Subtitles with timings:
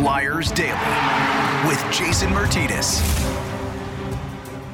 [0.00, 0.72] Flyers Daily
[1.68, 3.02] with Jason Myrtetus.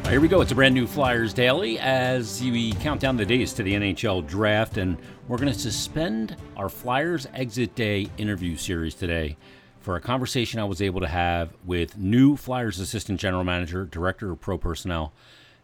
[0.09, 0.41] Here we go.
[0.41, 4.25] It's a brand new Flyers Daily as we count down the days to the NHL
[4.25, 9.37] draft, and we're going to suspend our Flyers Exit Day interview series today
[9.81, 14.31] for a conversation I was able to have with new Flyers Assistant General Manager, Director
[14.31, 15.13] of Pro Personnel,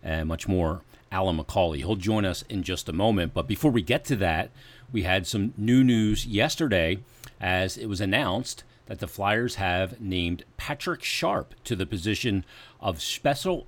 [0.02, 0.80] and much more,
[1.12, 1.76] Alyn McCauley.
[1.76, 3.32] He'll join us in just a moment.
[3.32, 4.50] But before we get to that,
[4.90, 6.98] we had some new news yesterday
[7.40, 12.44] as it was announced that the Flyers have named Patrick Sharp to the position
[12.78, 13.66] of special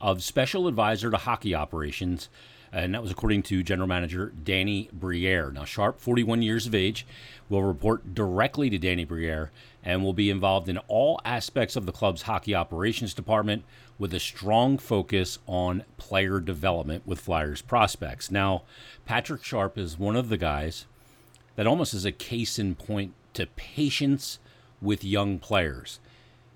[0.00, 2.30] of special advisor to hockey operations,
[2.72, 5.50] and that was according to general manager Danny Briere.
[5.50, 7.06] Now, Sharp, 41 years of age,
[7.50, 9.50] will report directly to Danny Briere
[9.84, 13.62] and will be involved in all aspects of the club's hockey operations department
[13.98, 18.30] with a strong focus on player development with Flyers prospects.
[18.30, 18.62] Now,
[19.04, 20.86] Patrick Sharp is one of the guys
[21.56, 24.38] that almost is a case in point to patience
[24.80, 25.98] with young players.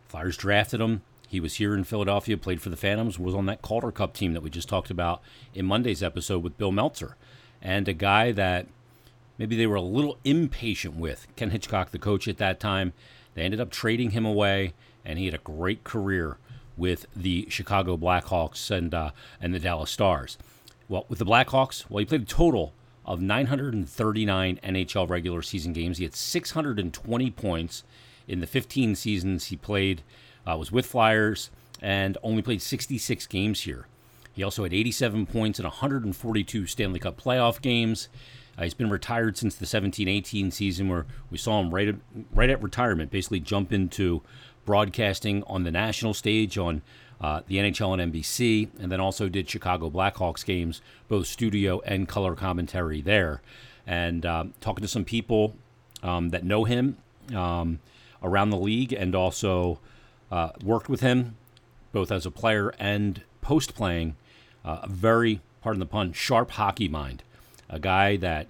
[0.09, 3.63] Flyers drafted him he was here in Philadelphia, played for the Phantoms, was on that
[3.63, 5.23] Calder Cup team that we just talked about
[5.55, 7.15] in Monday's episode with Bill Meltzer.
[7.63, 8.67] And a guy that
[9.39, 11.29] maybe they were a little impatient with.
[11.37, 12.95] Ken Hitchcock, the coach at that time,
[13.35, 14.73] they ended up trading him away,
[15.05, 16.37] and he had a great career
[16.77, 20.37] with the Chicago Blackhawks and uh, and the Dallas Stars.
[20.89, 22.73] Well, with the Blackhawks, well, he played a total
[23.07, 25.99] of 939 NHL regular season games.
[25.99, 27.85] He had 620 points
[28.29, 30.03] in the 15 seasons he played
[30.47, 33.87] uh, was with Flyers and only played 66 games here.
[34.33, 38.09] He also had 87 points in 142 Stanley Cup playoff games.
[38.57, 41.97] Uh, he's been retired since the 17-18 season, where we saw him right at,
[42.33, 44.23] right at retirement, basically jump into
[44.65, 46.83] broadcasting on the national stage on
[47.21, 52.09] uh, the NHL and NBC, and then also did Chicago Blackhawks games, both studio and
[52.09, 53.43] color commentary there.
[53.87, 55.57] And um, talking to some people
[56.03, 56.99] um, that know him
[57.35, 57.81] um,
[58.23, 59.79] around the league, and also
[60.31, 61.37] uh, worked with him
[61.93, 64.17] both as a player and post playing.
[64.65, 67.23] Uh, a very, pardon the pun, sharp hockey mind.
[67.69, 68.47] A guy that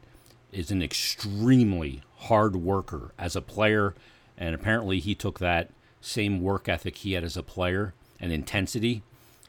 [0.53, 3.95] is an extremely hard worker as a player,
[4.37, 9.03] and apparently he took that same work ethic he had as a player and intensity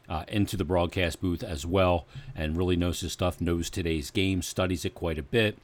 [0.08, 4.42] uh, into the broadcast booth as well, and really knows his stuff, knows today's game,
[4.42, 5.58] studies it quite a bit.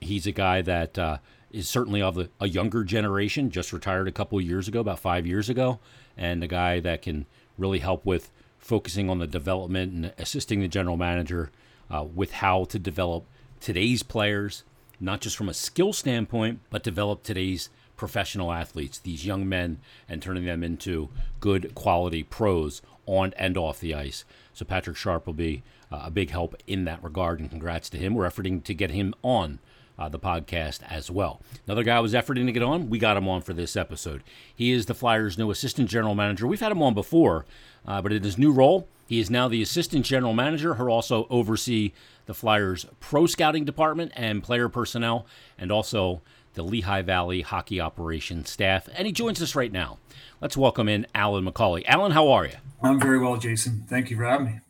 [0.00, 1.18] He's a guy that uh,
[1.56, 5.48] is certainly of a, younger generation, just retired a couple years ago, about five years
[5.48, 5.78] ago,
[6.14, 7.24] and a guy that can
[7.56, 11.50] really help with focusing on the development and assisting the general manager
[11.90, 13.24] uh, with how to develop
[13.58, 14.64] today's players,
[15.00, 19.78] not just from a skill standpoint, but develop today's professional athletes, these young men,
[20.10, 21.08] and turning them into
[21.40, 24.26] good quality pros on and off the ice.
[24.52, 27.98] So Patrick Sharp will be uh, a big help in that regard, and congrats to
[27.98, 28.14] him.
[28.14, 29.58] We're efforting to get him on
[29.98, 31.40] uh, the podcast as well.
[31.66, 32.88] Another guy was efforting to get on.
[32.90, 34.22] We got him on for this episode.
[34.54, 36.46] He is the Flyers' new assistant general manager.
[36.46, 37.46] We've had him on before,
[37.86, 40.74] uh, but in his new role, he is now the assistant general manager.
[40.74, 41.92] He'll also oversee
[42.26, 45.26] the Flyers' pro scouting department and player personnel,
[45.56, 46.22] and also
[46.54, 48.88] the Lehigh Valley hockey operations staff.
[48.94, 49.98] And he joins us right now.
[50.40, 51.84] Let's welcome in Alyn McCauley.
[51.86, 52.54] Alyn, how are you?
[52.82, 53.84] I'm very well, Jason.
[53.88, 54.60] Thank you for having me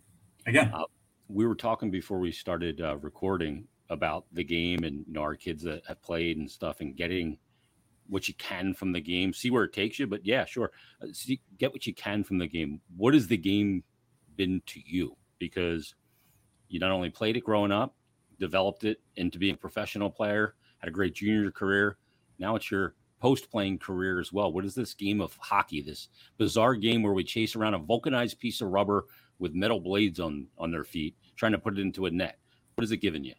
[0.47, 0.71] again.
[0.73, 0.85] Uh,
[1.29, 5.37] we were talking before we started uh, recording about the game and you know, our
[5.37, 7.39] kids that have played and stuff and getting
[8.09, 10.07] what you can from the game, see where it takes you.
[10.07, 10.71] But yeah, sure,
[11.03, 12.81] uh, see, get what you can from the game.
[12.97, 13.83] What has the game
[14.37, 15.17] been to you?
[15.39, 15.95] Because
[16.69, 17.95] you not only played it growing up,
[18.39, 21.99] developed it into being a professional player, had a great junior career.
[22.39, 24.53] Now it's your post playing career as well.
[24.53, 25.81] What is this game of hockey?
[25.81, 26.09] This
[26.39, 29.07] bizarre game where we chase around a vulcanized piece of rubber
[29.39, 32.39] with metal blades on on their feet, trying to put it into a net.
[32.75, 33.35] What has it given you?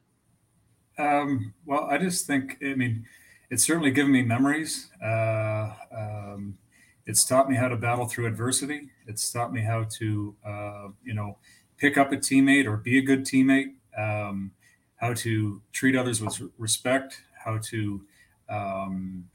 [0.98, 3.06] Um, well, I just think, I mean,
[3.50, 4.90] it's certainly given me memories.
[5.04, 6.58] Uh, um,
[7.06, 8.90] it's taught me how to battle through adversity.
[9.06, 11.38] It's taught me how to, uh, you know,
[11.78, 14.52] pick up a teammate or be a good teammate, um,
[14.98, 18.04] how to treat others with respect, how to,
[18.50, 19.30] um,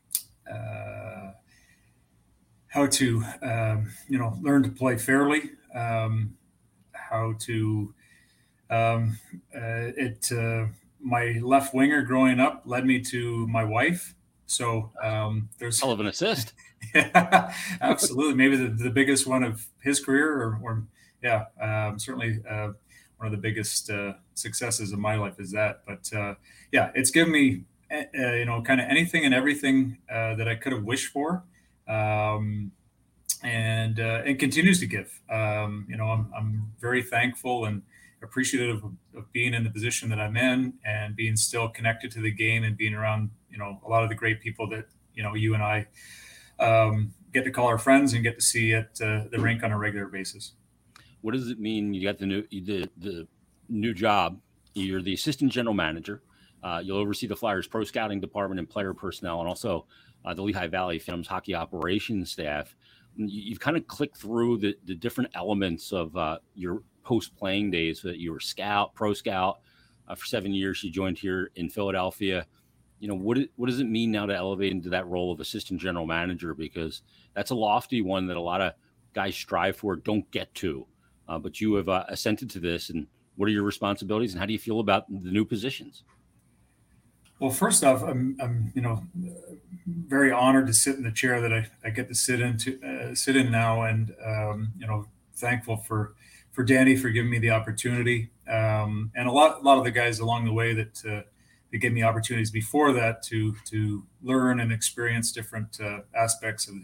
[0.50, 1.32] uh,
[2.68, 6.36] how to, um, you know, learn to play fairly, um,
[6.92, 7.94] how to,
[9.54, 10.66] uh, it, uh,
[11.02, 14.14] my left winger growing up led me to my wife.
[14.46, 16.52] So um, there's hell of an assist.
[16.94, 18.34] yeah, absolutely.
[18.34, 20.82] Maybe the, the biggest one of his career, or, or
[21.22, 22.72] yeah, um, certainly uh,
[23.16, 25.82] one of the biggest uh, successes of my life is that.
[25.86, 26.34] But uh,
[26.70, 30.54] yeah, it's given me uh, you know kind of anything and everything uh, that I
[30.54, 31.44] could have wished for.
[31.88, 32.72] Um,
[33.42, 35.20] and uh, and continues to give.
[35.30, 37.82] Um, you know, I'm, I'm very thankful and
[38.22, 42.20] appreciative of, of, being in the position that I'm in and being still connected to
[42.20, 45.22] the game and being around, you know, a lot of the great people that, you
[45.22, 45.86] know, you and I
[46.58, 49.72] um, get to call our friends and get to see at uh, the rink on
[49.72, 50.52] a regular basis.
[51.20, 51.94] What does it mean?
[51.94, 53.28] You got the new the the
[53.68, 54.40] new job.
[54.74, 56.22] You're the assistant general manager.
[56.62, 59.86] Uh, you'll oversee the Flyers pro scouting department and player personnel, and also
[60.24, 62.74] uh, the Lehigh Valley Phantoms hockey operations staff.
[63.16, 68.02] You've kind of clicked through the, the different elements of uh, your post playing days.
[68.02, 69.60] That you were scout, pro scout
[70.08, 70.82] uh, for seven years.
[70.82, 72.46] You joined here in Philadelphia.
[73.00, 73.38] You know what?
[73.56, 76.54] What does it mean now to elevate into that role of assistant general manager?
[76.54, 77.02] Because
[77.34, 78.72] that's a lofty one that a lot of
[79.14, 80.86] guys strive for, don't get to.
[81.28, 83.06] Uh, but you have uh, ascended to this, and
[83.36, 86.04] what are your responsibilities, and how do you feel about the new positions?
[87.38, 89.02] Well, first off, I'm, I'm you know
[89.86, 93.14] very honored to sit in the chair that I, I get to sit into uh,
[93.14, 96.14] sit in now, and um, you know thankful for
[96.52, 99.90] for Danny for giving me the opportunity, um, and a lot a lot of the
[99.90, 101.22] guys along the way that uh,
[101.70, 106.74] that gave me opportunities before that to to learn and experience different uh, aspects of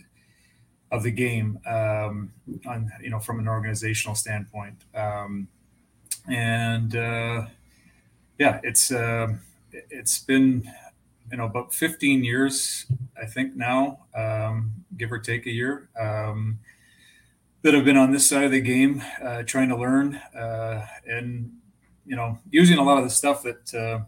[0.90, 2.32] of the game, um,
[2.66, 5.48] on you know from an organizational standpoint, um,
[6.28, 7.46] and uh,
[8.38, 8.90] yeah, it's.
[8.90, 9.28] Uh,
[9.90, 10.70] it's been
[11.30, 12.86] you know about 15 years
[13.20, 16.58] i think now um, give or take a year um,
[17.68, 21.52] that have been on this side of the game uh, trying to learn uh, and
[22.06, 24.02] you know using a lot of the stuff that uh,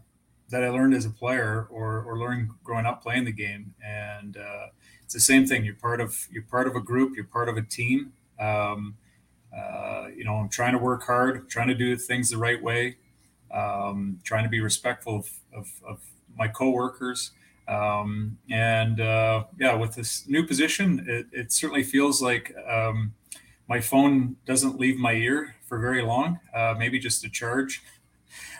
[0.49, 3.71] that i learned as a player or or learning growing up playing the game.
[3.85, 4.69] And uh,
[5.03, 5.63] it's the same thing.
[5.63, 7.15] You're part of you're part of a group.
[7.15, 8.13] You're part of a team.
[8.39, 8.95] Um,
[9.55, 12.95] uh, you know i'm trying to work hard trying to do things the right way
[13.53, 15.99] um, trying to be respectful of, of, of
[16.37, 17.31] my coworkers.
[17.67, 23.13] Um, and uh, yeah, with this new position, it, it certainly feels like um,
[23.71, 26.37] my phone doesn't leave my ear for very long.
[26.53, 27.81] Uh, maybe just to charge.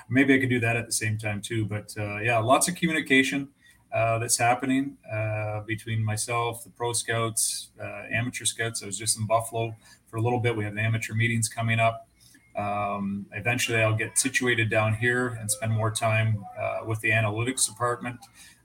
[0.10, 1.66] Maybe I could do that at the same time too.
[1.66, 3.50] But uh, yeah, lots of communication
[3.94, 8.84] uh, that's happening uh, between myself, the pro scouts, uh, amateur scouts.
[8.84, 9.76] I was just in Buffalo
[10.08, 10.56] for a little bit.
[10.56, 12.08] We have amateur meetings coming up.
[12.56, 17.68] Um, eventually, I'll get situated down here and spend more time uh, with the analytics
[17.68, 18.20] department.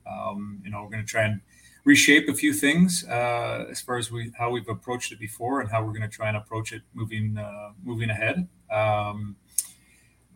[0.08, 1.40] Um, you know, we're going to try and
[1.86, 5.70] reshape a few things uh, as far as we how we've approached it before and
[5.70, 8.46] how we're going to try and approach it moving uh, moving ahead.
[8.70, 9.36] Um,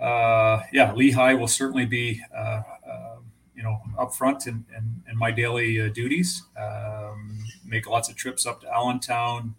[0.00, 3.17] uh, yeah, Lehigh will certainly be uh, uh,
[3.55, 6.44] you know up front in, in, in my daily duties.
[6.58, 9.55] Um, make lots of trips up to Allentown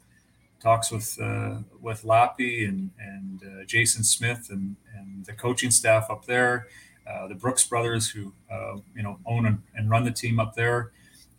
[0.61, 6.09] talks with uh, with Lappy and and uh, Jason Smith and and the coaching staff
[6.09, 6.67] up there,
[7.09, 10.55] uh, the Brooks brothers who uh, you know own and, and, run the team up
[10.55, 10.91] there.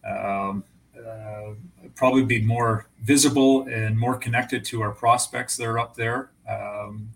[0.08, 0.64] Um,
[0.96, 1.54] uh,
[1.94, 6.30] probably be more visible and more connected to our prospects that are up there.
[6.48, 7.10] Um,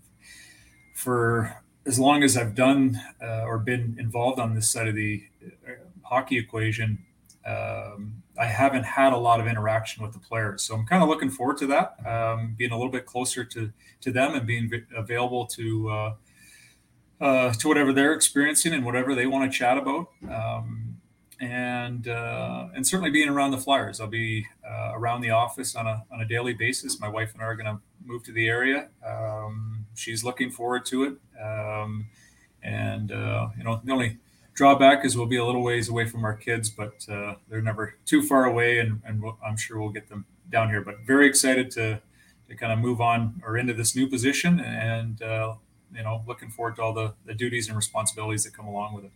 [0.93, 5.23] for as long as I've done uh, or been involved on this side of the
[6.03, 6.99] hockey equation,
[7.45, 10.63] um, I haven't had a lot of interaction with the players.
[10.63, 13.71] So I'm kind of looking forward to that, um, being a little bit closer to
[14.01, 16.13] to them and being available to uh,
[17.21, 20.09] uh, to whatever they're experiencing and whatever they want to chat about.
[20.29, 20.96] Um,
[21.39, 25.87] and uh, and certainly being around the Flyers, I'll be uh, around the office on
[25.87, 26.99] a on a daily basis.
[26.99, 28.87] My wife and I are going to move to the area.
[29.05, 32.07] Um, she's looking forward to it, um,
[32.63, 34.17] and uh, you know the only
[34.53, 37.95] drawback is we'll be a little ways away from our kids, but uh, they're never
[38.05, 40.81] too far away, and, and we'll, I'm sure we'll get them down here.
[40.81, 42.01] But very excited to
[42.49, 45.55] to kind of move on or into this new position, and uh,
[45.93, 49.05] you know, looking forward to all the, the duties and responsibilities that come along with
[49.05, 49.11] it.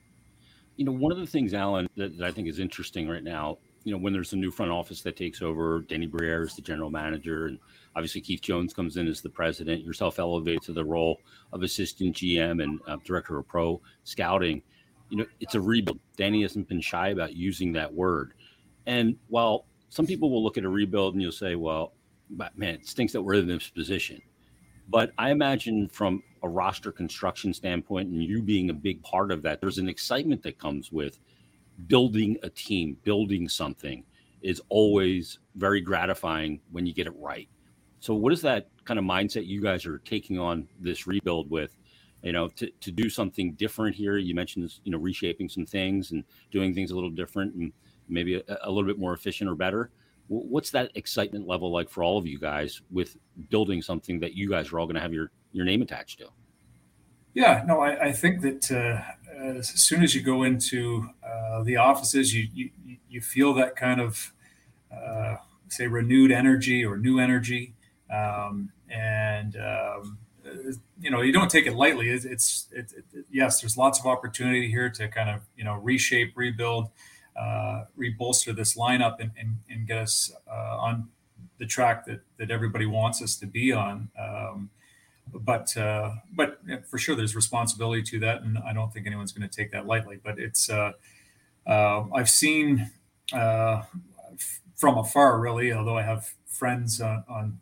[0.82, 3.60] You know, one of the things, Alyn, that, that I think is interesting right now,
[3.84, 6.62] you know, when there's a new front office that takes over, Danny Briere is the
[6.64, 7.60] general manager, and
[7.96, 9.84] obviously Keith Jones comes in as the president.
[9.84, 11.20] Yourself elevated to the role
[11.54, 14.64] of assistant GM and uh, director of pro scouting
[15.12, 16.00] you know, it's a rebuild.
[16.18, 18.34] Danny hasn't been shy about using that word.
[18.88, 21.94] And while some people will look at a rebuild and you'll say, well,
[22.56, 24.22] man, it stinks that we're in this position.
[24.88, 29.42] But I imagine from a roster construction standpoint and you being a big part of
[29.44, 31.20] that, there's an excitement that comes with
[31.88, 34.04] building a team, building something
[34.42, 37.48] is always very gratifying when you get it right.
[38.00, 41.78] So, what is that kind of mindset you guys are taking on this rebuild with?
[42.24, 46.12] you know to, to do something different here you mentioned you know reshaping some things
[46.12, 47.72] and doing things a little different and
[48.10, 49.90] maybe a, a, little bit more efficient or better
[50.28, 53.18] what's that excitement level like for all of you guys with
[53.50, 56.28] building something that you guys are all going to have your your name attached to
[57.34, 59.02] yeah no i, I think that uh,
[59.58, 62.70] as soon as you go into uh, the offices you, you
[63.10, 64.34] you feel that kind of
[64.96, 65.36] uh,
[65.70, 67.74] say renewed energy or new energy
[68.12, 70.18] um, and um,
[71.00, 72.10] you know you don't take it lightly.
[72.10, 75.76] It's, it's it, it, yes, there's lots of opportunity here to kind of you know
[75.76, 76.90] reshape, rebuild.
[77.40, 81.08] uh, rebolster this lineup and, and, and get us uh, on
[81.60, 84.10] the track that, that everybody wants us to be on.
[84.20, 84.70] Um,
[85.34, 86.60] but uh, but
[86.90, 89.86] for sure, there's responsibility to that, and I don't think anyone's going to take that
[89.86, 90.20] lightly.
[90.22, 90.94] But it's uh,
[91.66, 92.92] uh, I've seen
[93.34, 93.84] uh,
[94.76, 97.60] from afar, really, although I have friends on, on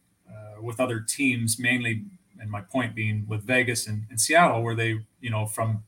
[0.62, 2.04] with other teams, mainly,
[2.38, 5.84] and my point being with Vegas and, and Seattle, where they you know from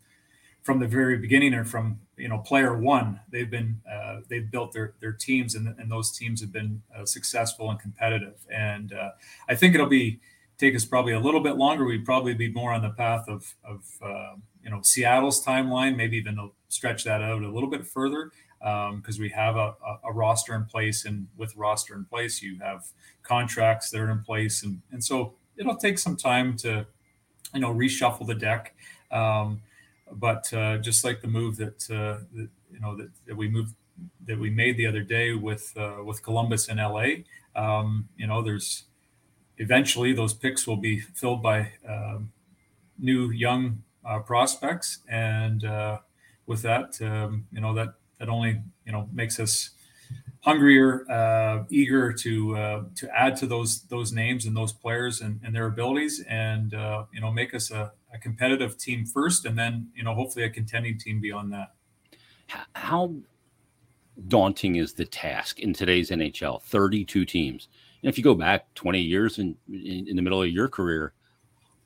[0.63, 4.73] from the very beginning or from you know player one they've been uh, they've built
[4.73, 9.09] their their teams and, and those teams have been uh, successful and competitive and uh,
[9.49, 10.19] i think it'll be
[10.61, 13.55] take us probably a little bit longer we'd probably be more on the path of
[13.63, 16.37] of uh, you know seattle's timeline maybe even
[16.69, 20.63] stretch that out a little bit further because um, we have a, a, roster in
[20.65, 22.85] place and with roster in place you have
[23.23, 26.85] contracts that are in place and and so it'll take some time to
[27.55, 28.75] you know reshuffle the deck
[29.11, 29.59] um,
[30.13, 33.73] but uh, just like the move that, uh, that you know that, that, we moved
[34.27, 37.23] that we made the other day with uh, with Columbus and LA,
[37.55, 38.85] um, you know, there's
[39.61, 42.31] eventually those picks will be filled by um,
[42.97, 45.99] new young uh, prospects, and uh,
[46.47, 49.69] with that, um, you know, that that only you know makes us
[50.41, 55.39] hungrier, uh, eager to uh, to add to those those names and those players and,
[55.43, 59.57] and their abilities, and uh, you know make us a, a, competitive team first, and
[59.57, 61.73] then you know hopefully a contending team beyond that.
[62.73, 63.13] How
[64.27, 66.63] daunting is the task in today's NHL?
[66.63, 67.67] Thirty-two teams.
[68.03, 71.13] And if you go back twenty years in, in, in the middle of your career,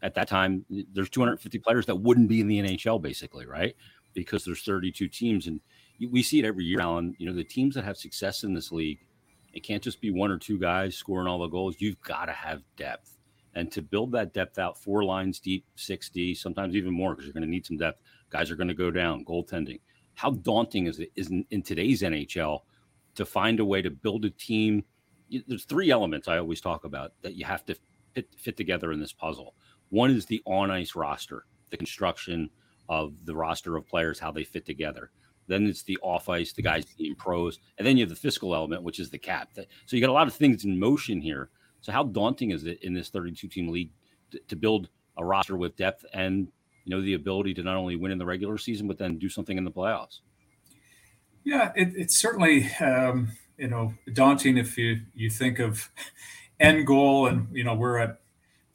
[0.01, 3.75] at that time there's 250 players that wouldn't be in the NHL, basically, right?
[4.13, 5.59] Because there's 32 teams and
[6.11, 7.13] we see it every year, Alyn.
[7.17, 8.99] You know, the teams that have success in this league,
[9.53, 11.75] it can't just be one or two guys scoring all the goals.
[11.79, 13.17] You've got to have depth.
[13.55, 17.33] And to build that depth out four lines deep, 6D, sometimes even more, because you're
[17.33, 18.01] going to need some depth.
[18.29, 19.79] Guys are going to go down, goaltending.
[20.13, 22.59] How daunting is it is in, in today's NHL
[23.15, 24.83] to find a way to build a team?
[25.47, 27.75] There's three elements I always talk about that you have to
[28.13, 29.55] fit, fit together in this puzzle.
[29.89, 32.49] One is the on ice roster, the construction
[32.89, 35.11] of the roster of players, how they fit together.
[35.47, 38.55] Then it's the off ice, the guys being pros, and then you have the fiscal
[38.55, 39.49] element, which is the cap.
[39.55, 41.49] So you got a lot of things in motion here.
[41.81, 43.91] So how daunting is it in this 32 team league
[44.31, 46.47] to, to build a roster with depth and
[46.83, 49.29] you know the ability to not only win in the regular season but then do
[49.29, 50.19] something in the playoffs?
[51.43, 55.89] Yeah, it, it's certainly um, you know daunting if you you think of
[56.59, 58.19] end goal and you know we're at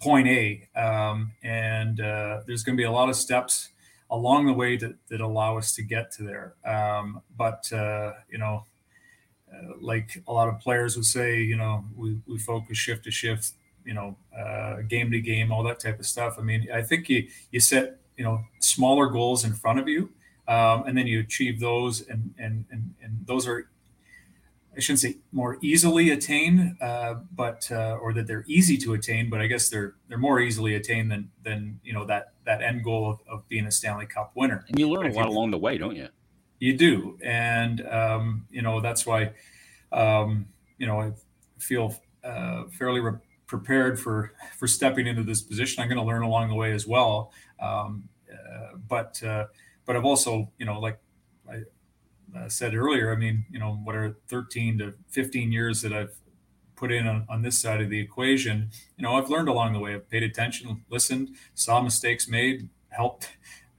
[0.00, 3.70] point A um, and uh, there's going to be a lot of steps
[4.10, 6.54] along the way that, that allow us to get to there.
[6.64, 8.64] Um, but, uh, you know,
[9.52, 13.10] uh, like a lot of players would say, you know, we, we focus shift to
[13.10, 13.52] shift,
[13.84, 16.36] you know, uh, game to game, all that type of stuff.
[16.38, 20.10] I mean, I think you, you set, you know, smaller goals in front of you,
[20.48, 23.68] um, and then you achieve those, and, and, and, and those are
[24.76, 29.28] I shouldn't say more easily attain, uh, but uh, or that they're easy to attain,
[29.28, 32.84] but I guess they're they're more easily attained than than you know that that end
[32.84, 34.64] goal of, of being a Stanley Cup winner.
[34.68, 36.08] And you learn a lot along the way, don't you?
[36.60, 39.32] You do, and um, you know that's why
[39.90, 40.46] um,
[40.78, 41.12] you know I
[41.58, 45.82] feel uh, fairly re- prepared for for stepping into this position.
[45.82, 49.46] I'm going to learn along the way as well, um, uh, but uh,
[49.84, 51.00] but I've also you know like
[51.50, 51.62] I
[52.36, 56.14] uh, said earlier, I mean, you know, what are 13 to 15 years that I've
[56.76, 59.78] put in on, on, this side of the equation, you know, I've learned along the
[59.78, 59.94] way.
[59.94, 63.28] I've paid attention, listened, saw mistakes made, helped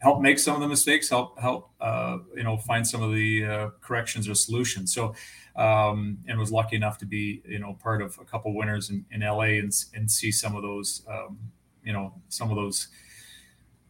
[0.01, 3.45] help make some of the mistakes, help help uh, you know find some of the
[3.45, 4.93] uh, corrections or solutions.
[4.93, 5.15] So,
[5.55, 9.05] um, and was lucky enough to be you know part of a couple winners in,
[9.11, 11.37] in LA and and see some of those um,
[11.83, 12.87] you know some of those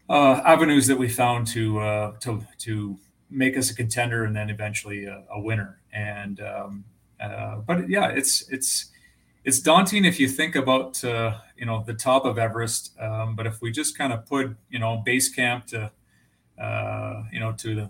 [0.09, 2.97] uh, avenues that we found to uh, to to
[3.31, 5.79] make us a contender and then eventually a, a winner.
[5.93, 6.83] And um,
[7.19, 8.91] uh, but yeah, it's it's
[9.43, 12.99] it's daunting if you think about uh, you know the top of Everest.
[12.99, 15.91] Um, but if we just kind of put you know base camp to
[16.59, 17.89] uh, you know to the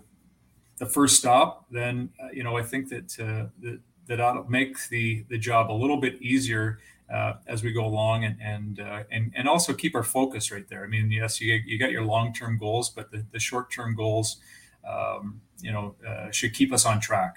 [0.78, 4.88] the first stop, then uh, you know I think that uh, that that to make
[4.88, 6.78] the the job a little bit easier.
[7.12, 8.78] Uh, as we go along and and,
[9.10, 10.82] and and also keep our focus right there.
[10.82, 13.94] I mean, yes, you, you got your long term goals, but the, the short term
[13.94, 14.38] goals,
[14.88, 17.36] um, you know, uh, should keep us on track.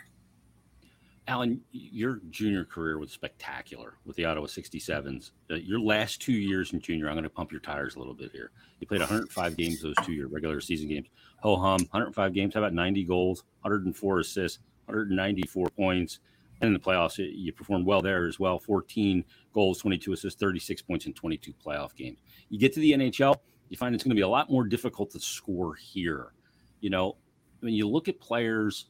[1.28, 5.32] Alyn, your junior career was spectacular with the Ottawa 67s.
[5.50, 8.14] Uh, your last two years in junior, I'm going to pump your tires a little
[8.14, 8.52] bit here.
[8.80, 11.08] You played 105 games those two year regular season games.
[11.42, 12.54] Ho hum, 105 games.
[12.54, 16.20] How about 90 goals, 104 assists, 194 points?
[16.62, 18.60] And in the playoffs, you performed well there as well.
[18.60, 22.20] 14 goals, 22 assists, 36 points in 22 playoff games.
[22.50, 23.36] You get to the NHL,
[23.70, 26.34] you find it's going to be a lot more difficult to score here.
[26.82, 27.18] You know,
[27.66, 28.86] when you look at players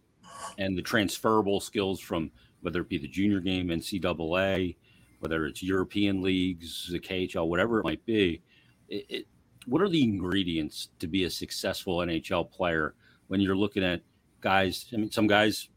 [0.58, 2.30] and the transferable skills from
[2.60, 4.76] whether it be the junior game, NCAA,
[5.20, 8.42] whether it's European leagues, the KHL, whatever it might be.
[8.90, 9.28] It, it,
[9.66, 12.96] what are the ingredients to be a successful NHL player
[13.28, 14.02] when you're looking at
[14.42, 14.88] guys?
[14.94, 15.70] I mean, some guys,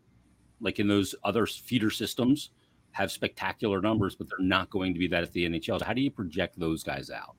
[0.61, 2.51] like in those other feeder systems,
[2.91, 5.79] have spectacular numbers, but they're not going to be that at the NHL.
[5.79, 7.37] So how do you project those guys out?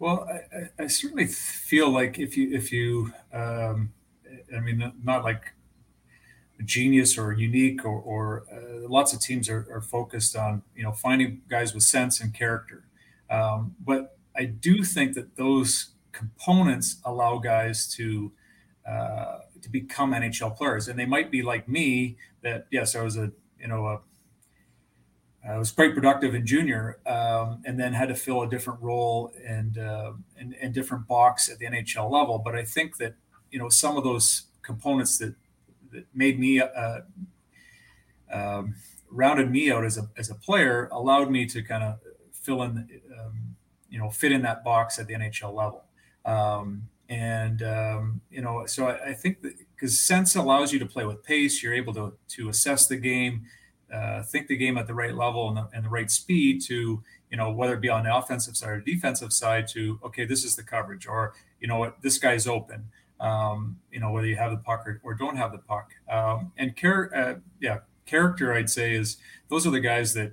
[0.00, 3.92] Well, I, I certainly feel like if you if you, um,
[4.54, 5.52] I mean, not like
[6.64, 10.92] genius or unique or, or uh, lots of teams are, are, focused on you know
[10.92, 12.84] finding guys with sense and character
[13.30, 18.32] um, but i do think that those components allow guys to
[18.88, 23.16] uh, to become nhl players and they might be like me that yes i was
[23.16, 24.00] a you know a
[25.48, 29.32] I was quite productive in junior, um, and then had to fill a different role
[29.46, 32.40] and, uh, and and different box at the NHL level.
[32.44, 33.14] But I think that
[33.50, 35.34] you know some of those components that
[35.92, 37.00] that made me uh,
[38.32, 38.74] um,
[39.10, 41.98] rounded me out as a as a player allowed me to kind of
[42.32, 42.88] fill in,
[43.18, 43.56] um,
[43.90, 45.84] you know, fit in that box at the NHL level.
[46.24, 49.38] Um, and um, you know, so I, I think
[49.74, 53.46] because sense allows you to play with pace, you're able to to assess the game,
[53.92, 57.02] uh, think the game at the right level and the, and the right speed to
[57.30, 60.44] you know whether it be on the offensive side or defensive side to okay this
[60.44, 62.84] is the coverage or you know this guy's open
[63.20, 65.90] um, you know, whether you have the puck or, or don't have the puck.
[66.10, 69.18] Um, and char- uh, yeah, character, I'd say, is
[69.48, 70.32] those are the guys that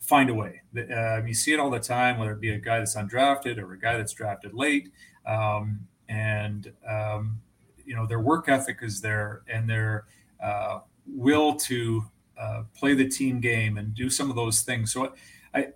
[0.00, 0.62] find a way.
[0.76, 3.72] Uh, you see it all the time, whether it be a guy that's undrafted or
[3.72, 4.90] a guy that's drafted late.
[5.26, 7.40] Um, and, um,
[7.86, 10.04] you know, their work ethic is there and their
[10.42, 12.04] uh, will to
[12.38, 14.92] uh, play the team game and do some of those things.
[14.92, 15.14] So
[15.54, 15.68] I,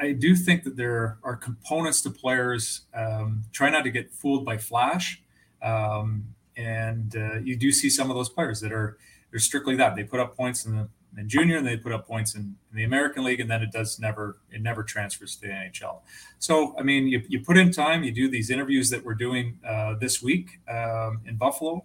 [0.00, 2.82] I do think that there are components to players.
[2.94, 5.22] Um, try not to get fooled by flash.
[5.62, 6.26] Um,
[6.56, 8.98] and uh, you do see some of those players that are
[9.30, 10.88] they're strictly that they put up points in the
[11.18, 13.72] in junior and they put up points in, in, the American League, and then it
[13.72, 16.00] does never it never transfers to the NHL.
[16.38, 19.58] So I mean, you, you put in time, you do these interviews that we're doing
[19.66, 21.84] uh, this week um, in Buffalo.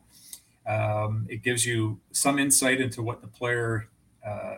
[0.68, 3.90] Um, it gives you some insight into what the player
[4.26, 4.58] uh,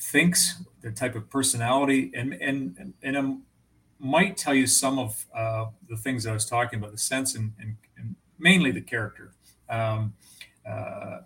[0.00, 3.42] thinks, their type of personality, and and and, and
[3.98, 7.52] might tell you some of uh, the things I was talking about, the sense and,
[7.58, 9.32] and, and mainly the character.
[9.68, 10.14] Um,
[10.68, 11.18] uh,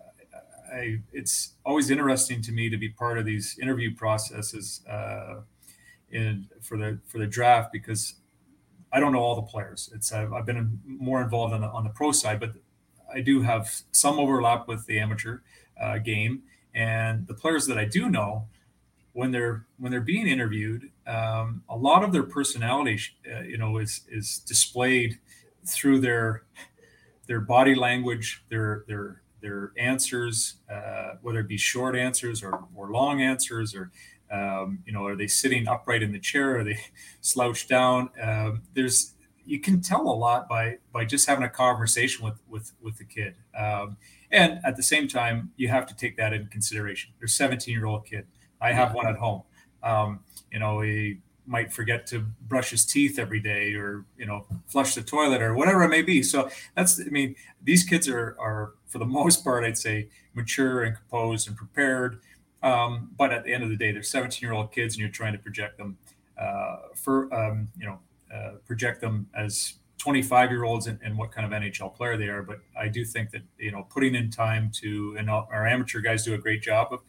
[0.71, 5.41] I, it's always interesting to me to be part of these interview processes uh,
[6.11, 8.15] in, for the for the draft because
[8.91, 9.89] I don't know all the players.
[9.93, 12.53] It's I've, I've been more involved on the, on the pro side, but
[13.13, 15.39] I do have some overlap with the amateur
[15.79, 18.47] uh, game, and the players that I do know
[19.13, 22.99] when they're when they're being interviewed, um, a lot of their personality,
[23.31, 25.19] uh, you know, is is displayed
[25.65, 26.43] through their
[27.27, 32.91] their body language, their their their answers, uh, whether it be short answers or, or
[32.91, 33.91] long answers, or
[34.31, 36.59] um, you know, are they sitting upright in the chair?
[36.59, 36.79] Are they
[37.21, 38.09] slouched down?
[38.21, 42.73] Um, there's you can tell a lot by by just having a conversation with with
[42.81, 43.35] with the kid.
[43.57, 43.97] Um,
[44.31, 47.11] and at the same time, you have to take that in consideration.
[47.17, 48.27] They're 17 year old kid.
[48.61, 49.43] I have one at home.
[49.83, 50.19] Um,
[50.51, 51.19] you know, he
[51.49, 55.55] might forget to brush his teeth every day or, you know, flush the toilet or
[55.55, 56.21] whatever it may be.
[56.21, 60.83] So that's, I mean, these kids are, are for the most part, I'd say mature
[60.83, 62.21] and composed and prepared.
[62.61, 65.09] Um, but at the end of the day, they're 17 year old kids and you're
[65.09, 65.97] trying to project them
[66.37, 67.99] uh, for, um, you know,
[68.33, 72.27] uh, project them as 25 year olds and, and, what kind of NHL player they
[72.27, 72.43] are.
[72.43, 76.23] But I do think that, you know, putting in time to, and our amateur guys
[76.23, 76.99] do a great job of,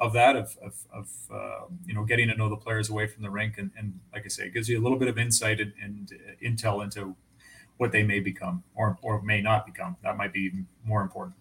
[0.00, 3.22] of that of, of, of uh, you know getting to know the players away from
[3.22, 3.58] the rink.
[3.58, 6.12] And, and like I say it gives you a little bit of insight and, and
[6.42, 7.14] intel into
[7.76, 9.96] what they may become or or may not become.
[10.02, 10.50] That might be
[10.84, 11.36] more important.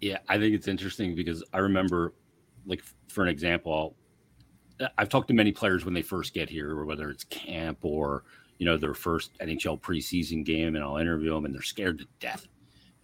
[0.00, 2.12] Yeah I think it's interesting because I remember
[2.66, 3.96] like for an example
[4.98, 8.24] I've talked to many players when they first get here or whether it's camp or
[8.58, 12.06] you know their first NHL preseason game and I'll interview them and they're scared to
[12.20, 12.46] death.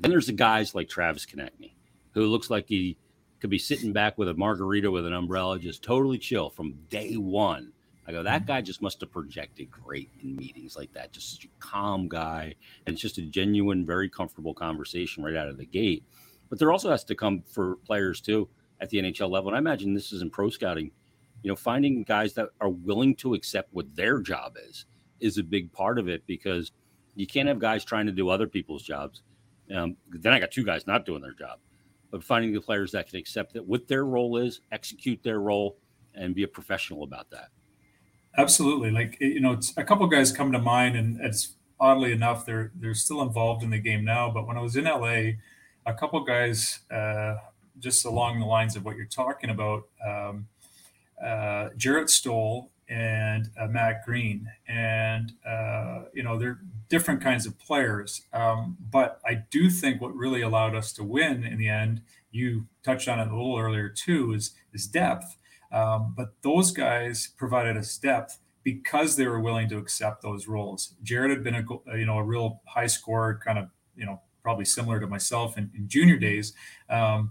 [0.00, 1.72] Then there's the guys like Travis Konecny
[2.12, 2.98] who looks like he
[3.42, 7.16] could be sitting back with a margarita with an umbrella, just totally chill from day
[7.16, 7.72] one.
[8.06, 8.46] I go, that mm-hmm.
[8.46, 11.10] guy just must have projected great in meetings like that.
[11.10, 12.54] Just a calm guy.
[12.86, 16.04] And it's just a genuine, very comfortable conversation right out of the gate.
[16.50, 18.48] But there also has to come for players too
[18.80, 19.48] at the NHL level.
[19.48, 20.92] And I imagine this is in pro scouting,
[21.42, 24.84] you know, finding guys that are willing to accept what their job is,
[25.18, 26.70] is a big part of it because
[27.16, 29.22] you can't have guys trying to do other people's jobs.
[29.74, 31.58] Um, then I got two guys not doing their job
[32.12, 35.78] but finding the players that can accept that what their role is, execute their role,
[36.14, 37.48] and be a professional about that.
[38.38, 38.90] Absolutely.
[38.90, 42.94] Like you know, a couple guys come to mind, and it's oddly enough they're they're
[42.94, 44.30] still involved in the game now.
[44.30, 45.32] But when I was in LA,
[45.86, 47.36] a couple guys uh,
[47.78, 49.84] just along the lines of what you're talking about.
[50.06, 50.46] Um,
[51.24, 57.58] uh, Jarrett Stoll and uh, Matt Green, and uh, you know they're different kinds of
[57.58, 58.22] players.
[58.32, 62.66] Um, but I do think what really allowed us to win in the end, you
[62.82, 65.36] touched on it a little earlier too, is is depth.
[65.72, 70.94] Um, but those guys provided us depth because they were willing to accept those roles.
[71.02, 74.66] Jarrett had been a you know a real high scorer, kind of you know probably
[74.66, 76.52] similar to myself in, in junior days,
[76.90, 77.30] um,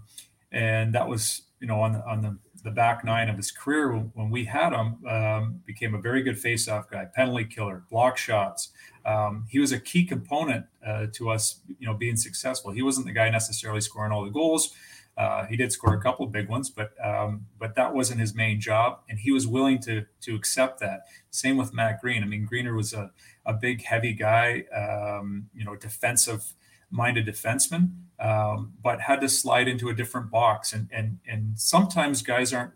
[0.50, 3.92] and that was you know on the on the, the back nine of his career
[3.92, 8.70] when, we had him um, became a very good face-off guy, penalty killer, block shots.
[9.04, 12.70] Um, he was a key component uh, to us you know being successful.
[12.70, 14.74] He wasn't the guy necessarily scoring all the goals.
[15.16, 18.60] Uh, he did score a couple big ones, but um, but that wasn't his main
[18.60, 21.02] job, and he was willing to to accept that.
[21.30, 22.22] Same with Matt Green.
[22.22, 23.10] I mean, Greener was a,
[23.44, 26.54] a big, heavy guy, um, you know, defensive
[26.92, 32.22] minded defenseman, um, but had to slide into a different box, and and and sometimes
[32.22, 32.72] guys aren't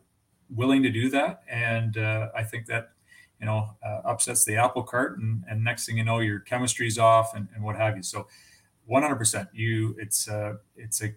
[0.50, 2.90] willing to do that, and uh, I think that
[3.38, 6.98] you know uh, upsets the apple cart, and, and next thing you know, your chemistry's
[6.98, 8.02] off, and, and what have you.
[8.02, 8.26] So.
[8.88, 11.12] 100% you it's uh it's a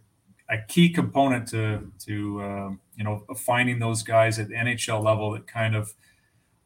[0.50, 5.32] a key component to to uh, you know finding those guys at the NHL level
[5.32, 5.94] that kind of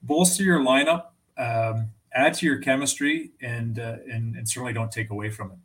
[0.01, 5.09] bolster your lineup, um, add to your chemistry, and, uh, and and certainly don't take
[5.09, 5.57] away from it.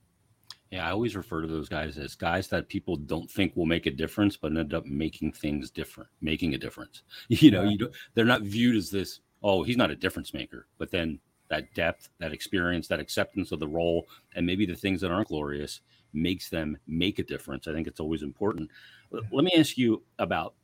[0.71, 3.87] Yeah, I always refer to those guys as guys that people don't think will make
[3.87, 7.03] a difference, but end up making things different, making a difference.
[7.29, 7.71] You know, yeah.
[7.71, 9.21] you don't, they're not viewed as this.
[9.43, 13.61] Oh, he's not a difference maker, but then that depth, that experience, that acceptance of
[13.61, 15.81] the role, and maybe the things that aren't glorious
[16.13, 17.67] makes them make a difference.
[17.67, 18.71] I think it's always important.
[19.11, 20.55] Let me ask you about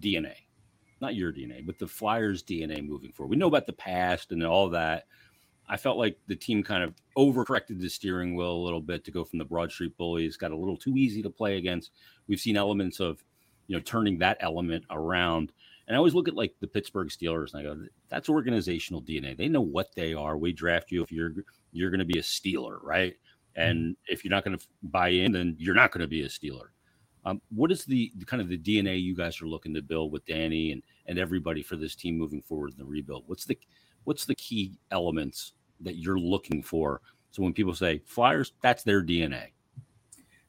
[0.00, 0.34] DNA,
[1.00, 3.30] not your DNA, but the Flyers' DNA moving forward.
[3.30, 5.06] We know about the past and all that.
[5.68, 9.10] I felt like the team kind of overcorrected the steering wheel a little bit to
[9.10, 11.92] go from the Broad Street Bullies, got a little too easy to play against.
[12.28, 13.24] We've seen elements of,
[13.66, 15.52] you know, turning that element around.
[15.86, 19.36] And I always look at like the Pittsburgh Steelers and I go, that's organizational DNA.
[19.36, 20.36] They know what they are.
[20.36, 21.32] We draft you if you're
[21.72, 23.12] you're going to be a Steeler, right?
[23.12, 23.70] Mm-hmm.
[23.70, 26.28] And if you're not going to buy in, then you're not going to be a
[26.28, 26.68] Steeler.
[27.26, 30.12] Um, what is the, the, kind of the DNA you guys are looking to build
[30.12, 33.24] with Danny and and everybody for this team moving forward in the rebuild?
[33.26, 33.58] What's the
[34.04, 37.00] what's the key elements that you're looking for?
[37.30, 39.48] So when people say Flyers, that's their DNA.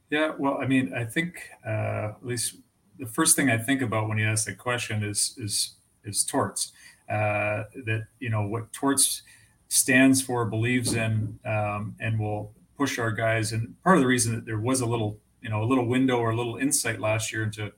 [0.09, 2.57] Yeah, well, I mean, I think uh, at least
[2.99, 6.71] the first thing I think about when you ask that question is is is torts.
[7.09, 9.23] Uh, that you know what torts
[9.67, 13.51] stands for, believes in, um, and will push our guys.
[13.51, 16.17] And part of the reason that there was a little, you know, a little window
[16.17, 17.71] or a little insight last year into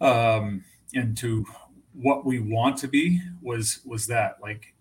[0.00, 1.44] um, into
[1.94, 4.74] what we want to be was was that like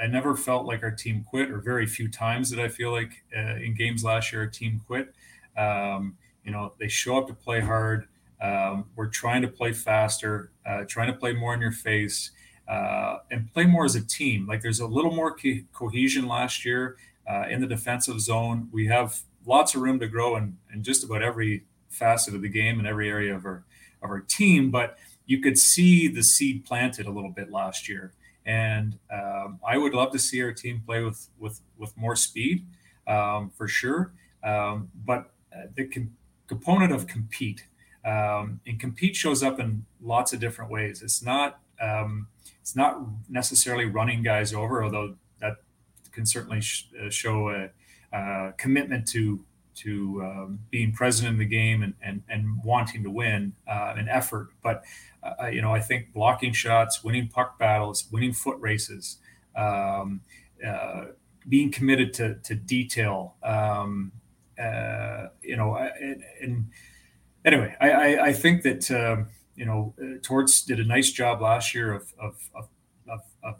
[0.00, 3.24] I never felt like our team quit, or very few times that I feel like
[3.36, 5.14] uh, in games last year our team quit.
[5.56, 8.08] Um, you know, they show up to play hard.
[8.40, 12.32] Um, we're trying to play faster, uh, trying to play more in your face,
[12.68, 14.46] uh, and play more as a team.
[14.46, 16.96] Like there's a little more co- cohesion last year
[17.30, 18.68] uh, in the defensive zone.
[18.72, 22.48] We have lots of room to grow in, in just about every facet of the
[22.48, 23.64] game and every area of our
[24.02, 24.70] of our team.
[24.70, 28.12] But you could see the seed planted a little bit last year,
[28.44, 32.66] and um, I would love to see our team play with with with more speed
[33.06, 34.12] um, for sure.
[34.42, 37.64] Um, but uh, the com- component of compete
[38.04, 41.02] um, and compete shows up in lots of different ways.
[41.02, 42.28] It's not um,
[42.60, 45.56] it's not necessarily running guys over, although that
[46.12, 47.70] can certainly sh- uh, show a,
[48.16, 49.44] a, commitment to
[49.76, 54.08] to um, being present in the game and and, and wanting to win, uh, an
[54.08, 54.48] effort.
[54.62, 54.84] But
[55.22, 59.18] uh, you know, I think blocking shots, winning puck battles, winning foot races,
[59.56, 60.20] um,
[60.66, 61.06] uh,
[61.48, 63.34] being committed to to detail.
[63.42, 64.12] Um,
[64.62, 66.66] uh, you know, and, and
[67.44, 71.74] anyway, I, I, I think that um, you know Torts did a nice job last
[71.74, 73.56] year of, of, of, of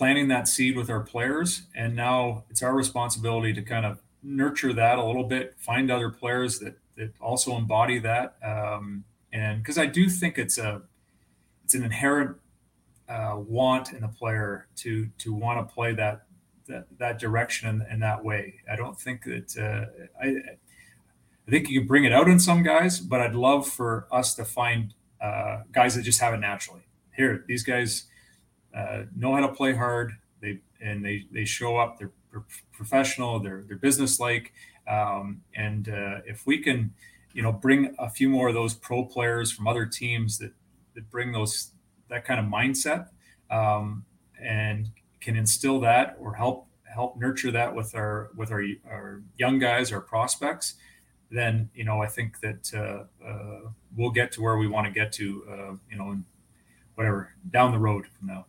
[0.00, 1.64] planting that seed with our players.
[1.74, 6.08] And now it's our responsibility to kind of nurture that a little bit, find other
[6.08, 8.36] players that, that also embody that.
[8.42, 10.80] Um, and because I do think it's a,
[11.64, 12.38] it's an inherent
[13.10, 16.22] uh, want in the player to, to want to play that,
[16.66, 18.54] that, that direction in, in that way.
[18.72, 19.84] I don't think that, uh,
[20.18, 20.28] I,
[21.46, 24.34] I think you can bring it out in some guys, but I'd love for us
[24.36, 26.86] to find uh, guys that just have it naturally.
[27.14, 28.06] Here, these guys,
[28.74, 30.12] uh, know how to play hard.
[30.40, 31.98] They and they they show up.
[31.98, 32.12] They're,
[32.72, 33.40] professional.
[33.40, 34.52] They're they're business like.
[34.88, 36.92] Um, and uh, if we can,
[37.32, 40.52] you know, bring a few more of those pro players from other teams that
[40.94, 41.72] that bring those
[42.08, 43.08] that kind of mindset
[43.50, 44.04] um,
[44.40, 49.58] and can instill that or help help nurture that with our with our, our young
[49.58, 50.74] guys, our prospects,
[51.30, 54.92] then you know I think that uh, uh, we'll get to where we want to
[54.92, 55.44] get to.
[55.50, 56.16] Uh, you know,
[56.94, 58.46] whatever down the road from now.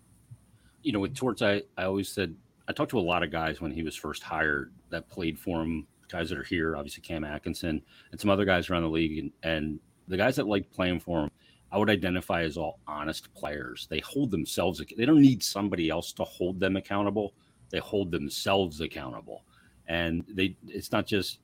[0.84, 2.36] You know, with Torts, I I always said
[2.67, 5.62] I talked to a lot of guys when he was first hired that played for
[5.62, 5.88] him.
[6.10, 9.32] Guys that are here, obviously Cam Atkinson and some other guys around the league, and,
[9.44, 11.32] and the guys that like playing for him,
[11.72, 13.88] I would identify as all honest players.
[13.89, 14.82] They hold themselves.
[14.98, 17.34] They don't need somebody else to hold them accountable.
[17.70, 19.46] They hold themselves accountable,
[19.88, 20.58] and they.
[20.67, 21.39] It's not just.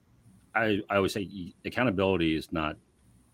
[0.54, 2.76] I, I always say accountability is not,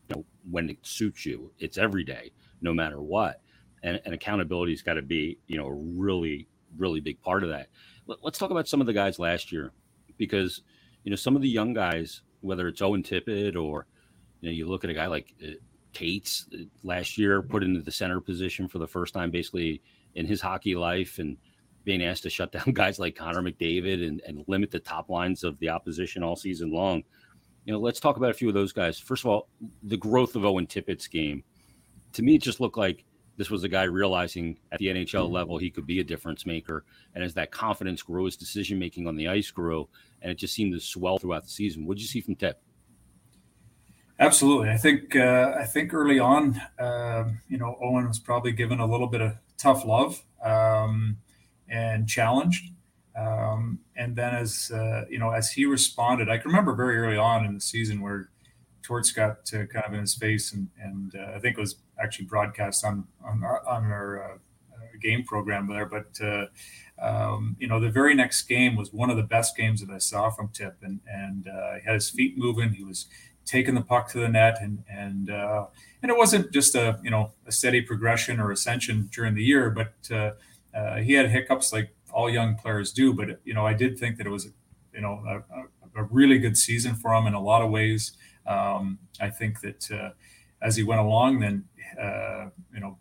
[0.09, 1.51] you know, when it suits you.
[1.57, 3.41] It's every day, no matter what,
[3.83, 7.67] and, and accountability's got to be, you know, a really, really big part of that.
[8.07, 9.71] Let, let's talk about some of the guys last year,
[10.17, 10.61] because,
[11.03, 13.85] you know, some of the young guys, whether it's Owen Tippett or,
[14.41, 15.51] you know, you look at a guy like uh,
[15.93, 19.81] Cates uh, last year put into the center position for the first time basically
[20.15, 21.37] in his hockey life and
[21.83, 25.43] being asked to shut down guys like Connor McDavid and, and limit the top lines
[25.43, 27.03] of the opposition all season long.
[27.65, 28.99] You know, let's talk about a few of those guys.
[28.99, 29.47] First of all,
[29.83, 31.43] the growth of Owen Tippett's game.
[32.13, 33.05] To me, it just looked like
[33.37, 36.85] this was a guy realizing at the NHL level he could be a difference maker.
[37.15, 39.87] And as that confidence grew, his decision making on the ice grew,
[40.21, 41.85] and it just seemed to swell throughout the season.
[41.85, 42.61] What did you see from Tip?
[44.19, 48.79] Absolutely, I think uh, I think early on, uh, you know, Owen was probably given
[48.79, 51.17] a little bit of tough love um,
[51.67, 52.71] and challenged,
[53.17, 57.17] um, and then as uh, you know, as he responded, I can remember very early
[57.17, 58.29] on in the season where
[58.83, 62.25] Torts got kind of in his face, and and uh, I think it was actually
[62.25, 64.37] broadcast on on our, on our uh,
[65.01, 66.19] game program there, but.
[66.21, 66.45] Uh,
[67.01, 69.97] um, you know, the very next game was one of the best games that I
[69.97, 72.71] saw from Tip, and and he had his feet moving.
[72.73, 73.07] He was
[73.45, 75.65] taking the puck to the net and and uh,
[76.01, 79.69] and it wasn't just a you know a steady progression or ascension during the year,
[79.69, 80.31] but uh,
[80.77, 83.13] uh, he had hiccups like all young players do.
[83.13, 84.47] But you know I did think that it was
[84.93, 88.13] you know a, a really good season for him in a lot of ways.
[88.45, 90.09] Um, I think that uh,
[90.61, 91.65] as he went along, then
[91.99, 92.97] uh, you know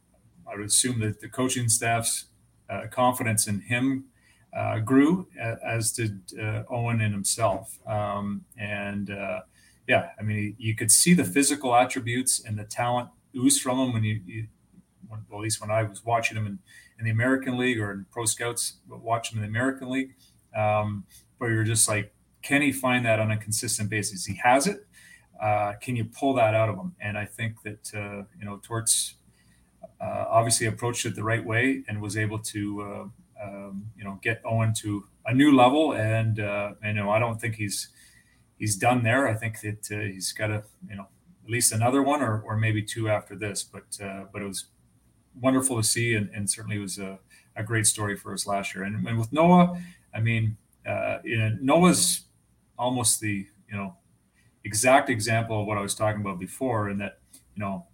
[0.51, 2.27] I would assume that the coaching staff's
[2.69, 4.07] uh, confidence in him
[4.85, 5.29] grew,
[5.65, 6.21] as did
[6.69, 9.11] Owen in himself, um, and
[9.89, 13.93] yeah, I mean, you could see the physical attributes and the talent ooze from him
[13.93, 14.47] when you, you
[15.09, 16.59] well, at least when I was watching him in,
[16.99, 20.15] in the American League or in pro scouts, watch him in the American League.
[20.57, 21.05] Um,
[21.39, 24.25] but you're just like, can he find that on a consistent basis?
[24.25, 24.87] He has it.
[25.43, 26.95] Uh, can you pull that out of them?
[27.01, 29.15] And I think that uh, you know Torts
[30.01, 34.21] uh, obviously approached it the right way and was able to uh, um, you know
[34.23, 35.95] get Owen to a new level.
[35.95, 37.89] And, uh, and you know I don't think he's
[38.57, 39.27] he's done there.
[39.27, 41.09] I think that uh, he's got a you know
[41.45, 43.65] at least another one or, or maybe two after this.
[43.65, 43.99] But
[44.33, 44.67] but it was
[45.41, 47.19] wonderful to see, and, and certainly was a,
[47.57, 48.85] a great story for us last year.
[48.85, 49.81] And, and with Noah,
[50.15, 50.57] I mean,
[51.25, 52.27] you know, Noah's
[52.79, 53.97] almost the you know
[54.65, 57.19] exact example of what I was talking about before, in that
[57.55, 57.87] you know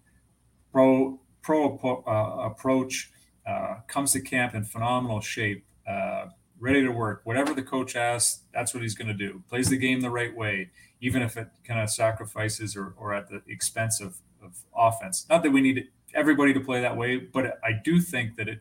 [0.73, 3.11] pro pro uh, approach
[3.47, 5.65] uh, comes to camp in phenomenal shape.
[5.89, 6.27] Uh,
[6.61, 7.21] ready to work.
[7.25, 9.43] Whatever the coach asks, that's what he's going to do.
[9.49, 13.29] Plays the game the right way, even if it kind of sacrifices or, or at
[13.29, 15.27] the expense of, of offense.
[15.31, 18.61] Not that we need everybody to play that way, but I do think that it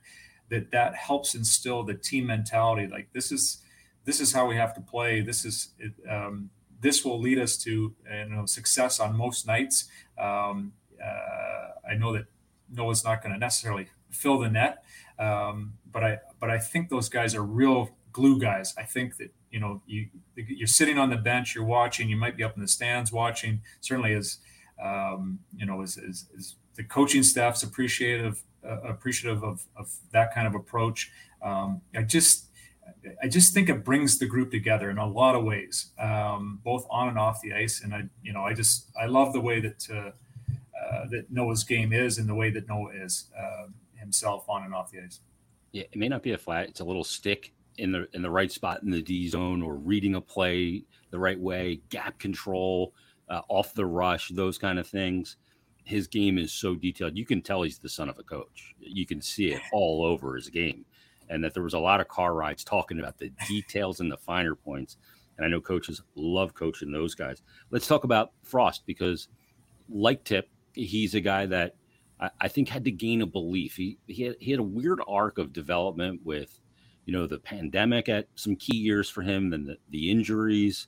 [0.49, 2.87] that that helps instill the team mentality.
[2.87, 3.63] Like this is
[4.05, 5.21] this is how we have to play.
[5.21, 5.69] This is
[6.09, 9.89] um, this will lead us to you know success on most nights.
[10.17, 12.25] Um, uh, I know that
[12.71, 14.83] Noah's not going to necessarily fill the net,
[15.19, 18.73] um, but I but I think those guys are real glue guys.
[18.77, 22.09] I think that you know you you're sitting on the bench, you're watching.
[22.09, 23.61] You might be up in the stands watching.
[23.81, 24.39] Certainly, as
[24.83, 30.33] um, you know, as, as, as, the coaching staff's appreciative uh, appreciative of, of that
[30.33, 31.11] kind of approach.
[31.41, 32.46] Um, I just
[33.21, 36.85] I just think it brings the group together in a lot of ways, um, both
[36.89, 37.81] on and off the ice.
[37.81, 40.11] And I, you know, I just I love the way that uh,
[40.77, 44.73] uh, that Noah's game is and the way that Noah is uh, himself on and
[44.73, 45.19] off the ice
[45.71, 46.69] yeah, it may not be a flat.
[46.69, 49.75] It's a little stick in the in the right spot in the D zone, or
[49.75, 52.93] reading a play the right way, gap control,
[53.29, 55.37] uh, off the rush, those kind of things.
[55.83, 57.17] His game is so detailed.
[57.17, 58.75] You can tell he's the son of a coach.
[58.79, 60.85] You can see it all over his game,
[61.29, 64.17] and that there was a lot of car rides talking about the details and the
[64.17, 64.97] finer points.
[65.37, 67.41] And I know coaches love coaching those guys.
[67.69, 69.27] Let's talk about Frost because,
[69.89, 71.75] like Tip, he's a guy that
[72.19, 73.75] I, I think had to gain a belief.
[73.75, 76.59] He he had, he had a weird arc of development with,
[77.05, 80.87] you know, the pandemic at some key years for him, then the, the injuries,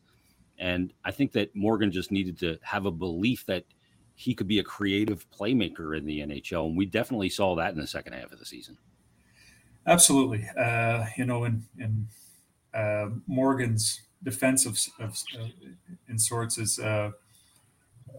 [0.59, 3.63] and I think that Morgan just needed to have a belief that
[4.15, 7.79] he could be a creative playmaker in the NHL, and we definitely saw that in
[7.79, 8.77] the second half of the season.
[9.87, 12.07] Absolutely, uh, you know, in, and
[12.73, 15.47] uh, Morgan's defense of, of uh,
[16.07, 17.11] in sorts is, uh,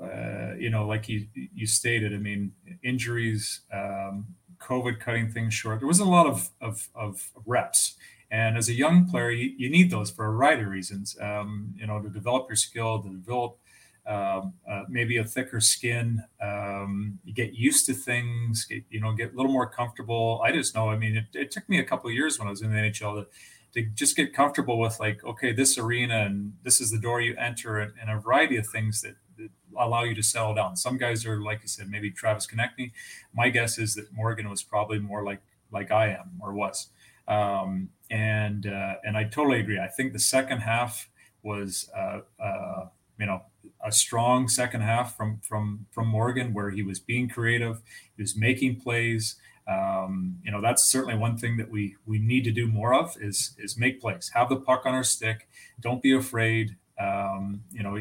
[0.00, 2.14] uh, you know, like you you stated.
[2.14, 4.26] I mean, injuries, um,
[4.58, 5.80] COVID cutting things short.
[5.80, 7.96] There wasn't a lot of of, of reps,
[8.30, 11.16] and as a young player, you, you need those for a variety of reasons.
[11.20, 13.58] Um, you know, to develop your skill, to develop
[14.06, 16.22] um, uh, maybe a thicker skin.
[16.42, 20.40] Um, you get used to things, get, you know, get a little more comfortable.
[20.44, 22.62] I just know, I mean, it, it took me a couple years when I was
[22.62, 23.26] in the NHL to,
[23.74, 27.36] to just get comfortable with like, okay, this arena and this is the door you
[27.36, 30.76] enter and, and a variety of things that, that, allow you to settle down.
[30.76, 32.90] Some guys are, like you said, maybe Travis Konecny.
[33.32, 36.88] My guess is that Morgan was probably more like, like I am or was.
[37.28, 39.78] Um, and, uh, and I totally agree.
[39.78, 41.08] I think the second half
[41.44, 42.86] was, uh, uh
[43.20, 43.42] you know,
[43.84, 47.80] a strong second half from from from Morgan, where he was being creative,
[48.16, 49.36] he was making plays.
[49.68, 53.16] Um, you know, that's certainly one thing that we we need to do more of
[53.20, 55.48] is is make plays, have the puck on our stick,
[55.80, 56.76] don't be afraid.
[56.98, 57.96] Um, you know,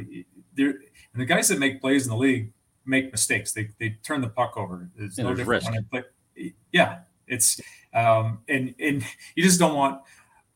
[0.55, 2.51] there and the guys that make plays in the league
[2.85, 3.51] make mistakes.
[3.51, 4.89] They they turn the puck over.
[4.97, 6.03] It's no different play.
[6.71, 7.59] Yeah, it's
[7.93, 9.03] um, and and
[9.35, 10.01] you just don't want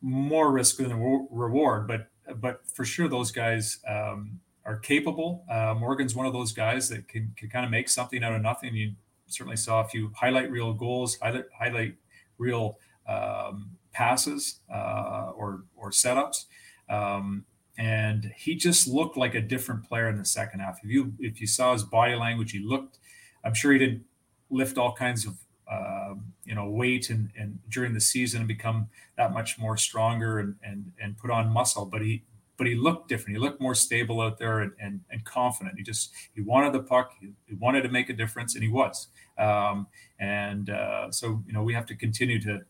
[0.02, 1.00] more risk than
[1.32, 5.43] reward, but but for sure those guys um, are capable.
[5.49, 8.41] Uh, Morgan's one of those guys that can, can kind of make something out of
[8.41, 8.76] nothing.
[8.76, 8.93] You
[9.28, 11.95] certainly saw a few highlight reel goals, highlight highlight
[12.38, 16.45] reel um, passes uh, or or setups.
[16.89, 17.45] Um,
[17.78, 20.80] and he just looked like a different player in the second half.
[20.84, 22.99] If you if you saw his body language, he looked.
[23.43, 24.04] I'm sure he didn't
[24.49, 25.36] lift all kinds of
[25.69, 26.13] uh,
[26.45, 30.56] you know weight and, and during the season and become that much more stronger and
[30.63, 32.23] and and put on muscle, but he
[32.58, 33.38] but he looked different.
[33.38, 35.78] He looked more stable out there and, and, and confident.
[35.78, 37.13] He just he wanted the puck.
[37.20, 39.08] He, he wanted to make a difference, and he was.
[39.38, 39.88] Um,
[40.20, 42.62] and uh, so you know we have to continue to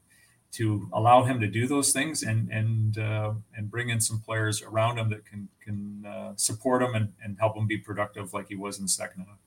[0.54, 4.62] to allow him to do those things and and uh, and bring in some players
[4.62, 8.48] around him that can can uh, support him and, and help him be productive like
[8.48, 9.38] he was in the second half.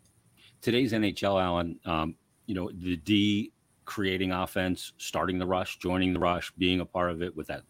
[0.61, 3.53] Today's NHL, Alyn, um, you know the D
[3.87, 7.62] creating offense, starting the rush, joining the rush, being a part of it with that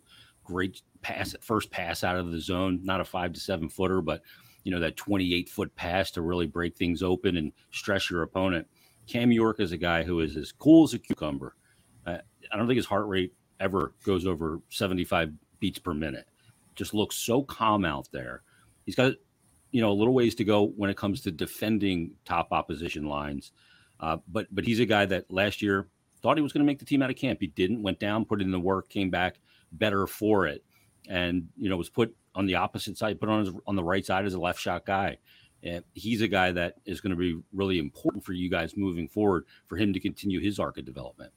[0.43, 4.23] great pass, first pass out of the zone, not a five to seven footer, but
[4.65, 8.67] you know that 28 foot pass to really break things open and stress your opponent.
[9.07, 11.55] Cam York is a guy who is as cool as a cucumber.
[12.05, 12.19] Uh,
[12.53, 16.27] I don't think his heart rate ever goes over 75 beats per minute.
[16.75, 18.43] Just looks so calm out there.
[18.85, 19.13] He's got
[19.71, 23.53] you know a little ways to go when it comes to defending top opposition lines.
[24.01, 25.87] Uh, but but he's a guy that last year
[26.21, 27.39] thought he was going to make the team out of camp.
[27.41, 27.83] He didn't.
[27.83, 29.39] Went down, put in the work, came back,
[29.71, 30.65] better for it,
[31.09, 34.05] and you know was put on the opposite side, put on his, on the right
[34.05, 35.19] side as a left shot guy.
[35.63, 39.09] And he's a guy that is going to be really important for you guys moving
[39.09, 41.33] forward for him to continue his arc of development.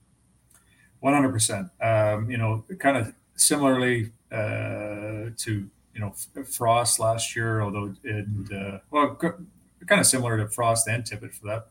[1.00, 1.70] One hundred percent.
[1.82, 8.54] Um, you know, kind of similarly uh, to you know Frost last year, although and
[8.54, 11.68] uh, well, kind of similar to Frost and Tippett for that.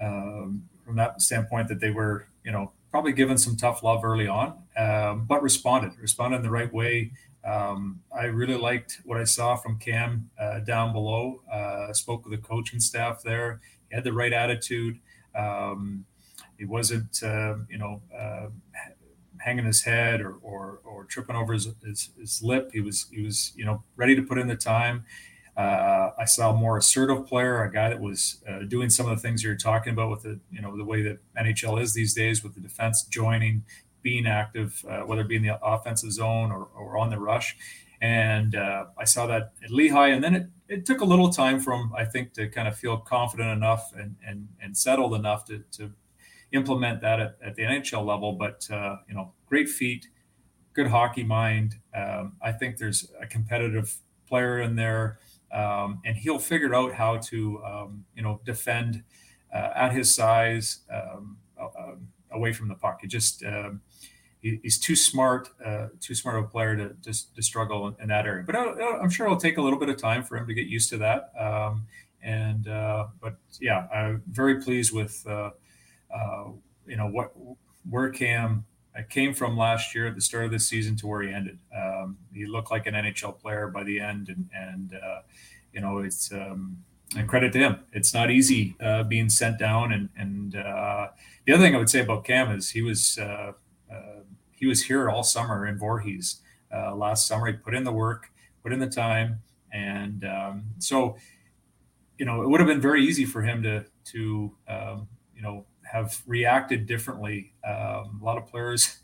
[0.00, 4.28] Um, from that standpoint, that they were you know probably given some tough love early
[4.28, 7.10] on, um, but responded, responded in the right way.
[7.44, 11.42] Um, I really liked what I saw from Cam uh, down below.
[11.52, 13.60] Uh, spoke with the coaching staff there.
[13.88, 15.00] He had the right attitude.
[15.34, 16.04] Um,
[16.56, 18.50] he wasn't, uh, you know, uh,
[19.38, 22.70] hanging his head or, or, or tripping over his, his, his, lip.
[22.72, 25.04] He was, he was, you know, ready to put in the time.
[25.56, 29.16] Uh, I saw a more assertive player, a guy that was uh, doing some of
[29.16, 32.12] the things you're talking about with the, you know, the way that NHL is these
[32.12, 33.64] days with the defense joining,
[34.02, 37.56] being active, uh, whether it be in the offensive zone or, or on the rush.
[38.00, 41.60] And uh, I saw that at Lehigh, and then it, it took a little time
[41.60, 45.44] for him, I think, to kind of feel confident enough and and, and settled enough
[45.46, 45.92] to, to
[46.52, 48.32] implement that at, at the NHL level.
[48.32, 50.08] But uh, you know, great feet,
[50.74, 51.76] good hockey mind.
[51.94, 53.96] Um, I think there's a competitive
[54.28, 55.18] player in there
[55.54, 59.02] um, and he'll figure out how to um, you know defend
[59.54, 61.94] uh, at his size um, uh,
[62.32, 63.00] away from the puck.
[63.06, 63.80] Just um,
[64.40, 68.08] he, he's too smart, uh, too smart of a player to just to struggle in,
[68.08, 68.44] that area.
[68.44, 70.66] But I, am sure it'll take a little bit of time for him to get
[70.66, 71.32] used to that.
[71.38, 71.86] Um,
[72.22, 75.50] and uh, but yeah, I'm very pleased with uh,
[76.14, 76.44] uh,
[76.86, 77.32] you know what
[77.88, 78.64] where Cam
[79.02, 81.58] came from last year at the start of the season to where he ended.
[81.76, 85.20] Um, he looked like an NHL player by the end, and and uh,
[85.72, 86.78] you know it's um,
[87.16, 87.80] and credit to him.
[87.92, 89.92] It's not easy uh, being sent down.
[89.92, 91.08] And and uh,
[91.44, 93.52] the other thing I would say about Cam is he was uh,
[93.92, 94.20] uh,
[94.52, 96.40] he was here all summer in Voorhees
[96.74, 97.46] uh, last summer.
[97.46, 98.30] He put in the work,
[98.62, 99.40] put in the time,
[99.72, 101.16] and um, so
[102.18, 105.66] you know it would have been very easy for him to to um, you know
[105.94, 107.54] have reacted differently.
[107.64, 108.98] Um, a lot of players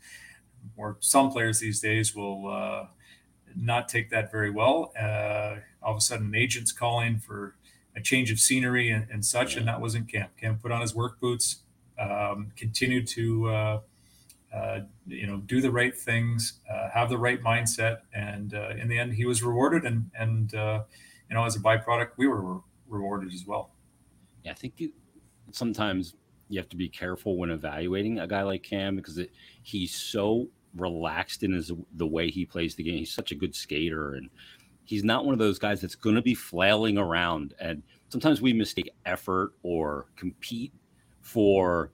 [0.75, 2.87] or some players these days will uh,
[3.55, 4.91] not take that very well.
[4.99, 7.55] Uh, all of a sudden, an agent's calling for
[7.95, 10.29] a change of scenery and, and such, and that wasn't Cam.
[10.37, 11.63] Cam put on his work boots,
[11.97, 13.81] um, continued to uh,
[14.53, 18.89] uh, you know do the right things, uh, have the right mindset, and uh, in
[18.89, 19.85] the end, he was rewarded.
[19.85, 20.83] And and uh,
[21.29, 23.71] you know, as a byproduct, we were re- rewarded as well.
[24.43, 24.91] Yeah, I think you,
[25.51, 26.15] sometimes
[26.51, 29.31] you have to be careful when evaluating a guy like Cam because it,
[29.63, 32.99] he's so relaxed in his the way he plays the game.
[32.99, 34.29] He's such a good skater, and
[34.85, 37.55] he's not one of those guys that's going to be flailing around.
[37.59, 40.73] And sometimes we mistake effort or compete
[41.21, 41.91] for,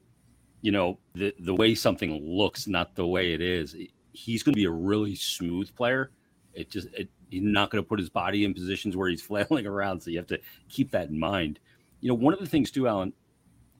[0.62, 3.76] you know, the the way something looks, not the way it is.
[4.14, 6.12] He's going to be a really smooth player.
[6.53, 9.68] It just it, he's not going to put his body in positions where he's flailing
[9.68, 10.01] around.
[10.01, 10.39] So you have to
[10.70, 11.60] keep that in mind.
[12.01, 13.14] You know, one of the things too, Alyn.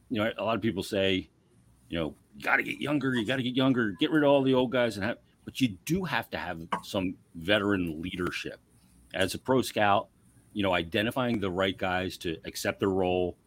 [0.10, 1.30] You know, a lot of people say,
[1.90, 3.14] you know, you got to get younger.
[3.16, 3.92] You got to get younger.
[3.92, 5.18] Get rid of all the old guys and have.
[5.46, 8.60] But you do have to have some veteran leadership
[9.14, 10.10] as a pro scout.
[10.54, 13.38] You know, identifying the right guys to accept their role,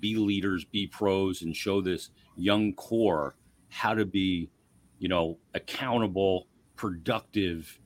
[0.00, 3.34] be leaders, be pros, and show this young core
[3.68, 4.50] how to be,
[4.98, 6.46] you know, accountable,
[6.76, 7.78] productive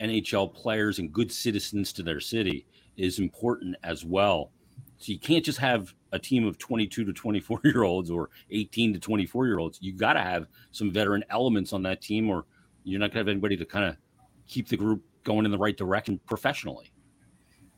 [0.00, 2.66] NHL players and good citizens to their city
[2.96, 4.50] is important as well.
[4.98, 8.94] So you can't just have a team of 22 to 24 year olds or 18
[8.94, 9.78] to 24 year olds.
[9.80, 12.46] You got to have some veteran elements on that team, or
[12.84, 13.96] you're not going to have anybody to kind of
[14.46, 16.92] keep the group going in the right direction professionally.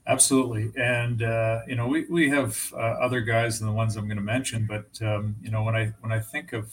[0.06, 4.06] Absolutely, and uh, you know we, we have uh, other guys than the ones I'm
[4.06, 6.72] going to mention, but um, you know when I when I think of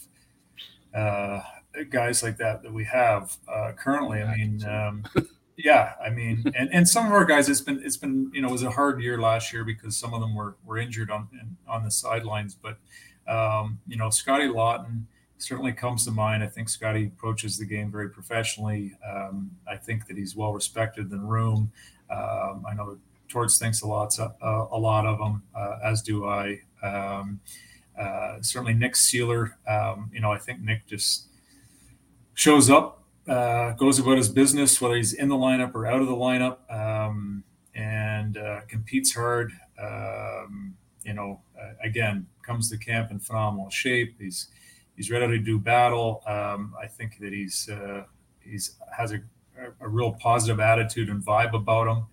[0.94, 1.42] uh,
[1.90, 5.04] guys like that that we have uh, currently, I mean, um,
[5.58, 8.50] yeah, I mean, and, and some of our guys, it's been it's been you know
[8.50, 11.28] it was a hard year last year because some of them were were injured on
[11.68, 12.56] on the sidelines.
[12.56, 12.78] But
[13.28, 15.04] um, you know, Scotty Laughton
[15.38, 16.44] certainly comes to mind.
[16.44, 18.94] I think Scotty approaches the game very professionally.
[19.06, 21.72] Um, I think that he's well respected in the room.
[22.10, 22.98] Um, I know
[23.28, 24.30] Torts thinks a lot uh,
[24.72, 26.62] a lot of him, uh, as do I.
[26.84, 27.40] Um,
[28.00, 29.54] uh, certainly, Nick Seeler.
[29.68, 31.28] Um, you know, I think Nick just
[32.34, 36.08] shows up uh, goes about his business, whether he's in the lineup or out of
[36.08, 39.52] the lineup, um, and uh, competes hard.
[39.82, 44.16] Um, you know, uh, again, comes to camp in phenomenal shape.
[44.20, 44.50] He's
[44.96, 46.22] he's ready to do battle.
[46.26, 48.04] Um, I think that he's uh,
[48.40, 49.22] he's has a,
[49.82, 52.06] a, real positive attitude and vibe about him.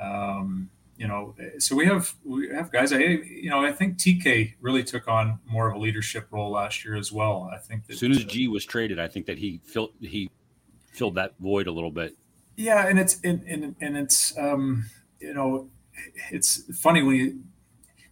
[0.00, 2.92] Um, you know, so we have we have guys.
[2.92, 6.84] I you know I think TK really took on more of a leadership role last
[6.84, 7.48] year as well.
[7.52, 10.28] I think that, as soon as G was traded, I think that he felt he
[10.98, 12.16] filled that void a little bit.
[12.56, 14.86] Yeah, and it's and and, and it's um,
[15.20, 15.68] you know
[16.30, 17.40] it's funny when you,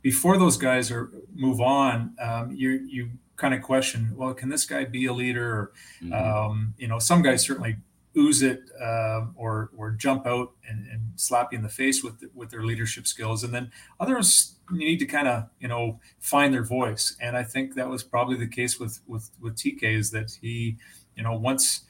[0.03, 4.65] before those guys are move on, um, you you kind of question, well, can this
[4.65, 5.53] guy be a leader?
[5.53, 5.73] Or,
[6.03, 6.13] mm-hmm.
[6.13, 7.77] um, you know, some guys certainly
[8.17, 12.23] ooze it uh, or or jump out and, and slap you in the face with
[12.35, 13.71] with their leadership skills, and then
[14.01, 17.17] others you need to kind of you know find their voice.
[17.21, 20.77] And I think that was probably the case with with with TK is that he
[21.17, 21.83] you know once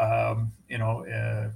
[0.00, 1.50] um, you know, uh,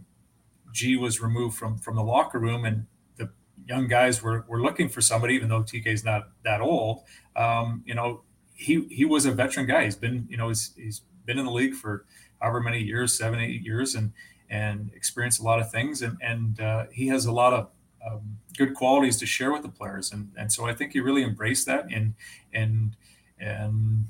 [0.72, 2.86] G was removed from from the locker room, and
[3.16, 3.30] the
[3.66, 7.04] young guys were were looking for somebody, even though TK is not that old.
[7.34, 8.22] Um, you know,
[8.54, 9.84] he he was a veteran guy.
[9.84, 12.04] He's been you know he's he's been in the league for
[12.40, 14.12] however many years, seven eight years, and
[14.50, 17.70] and experienced a lot of things, and and uh, he has a lot of
[18.06, 21.22] um, good qualities to share with the players, and and so I think he really
[21.22, 22.14] embraced that, and
[22.52, 22.96] and
[23.38, 24.06] and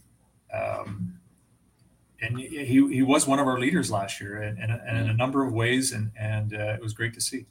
[0.53, 1.19] um,
[2.25, 5.15] and he, he was one of our leaders last year and, and, and in a
[5.15, 7.47] number of ways and and uh, it was great to see.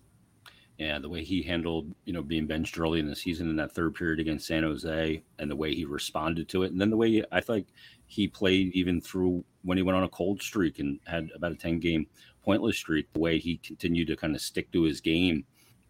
[0.78, 3.74] Yeah the way he handled you know being benched early in the season in that
[3.74, 6.71] third period against san jose and the way he responded to it.
[6.71, 7.67] And then the way i think
[8.05, 11.55] he played even through when he went on a cold streak and had about a
[11.55, 12.07] 10 game
[12.43, 15.45] pointless streak the way he continued to kind of stick to his game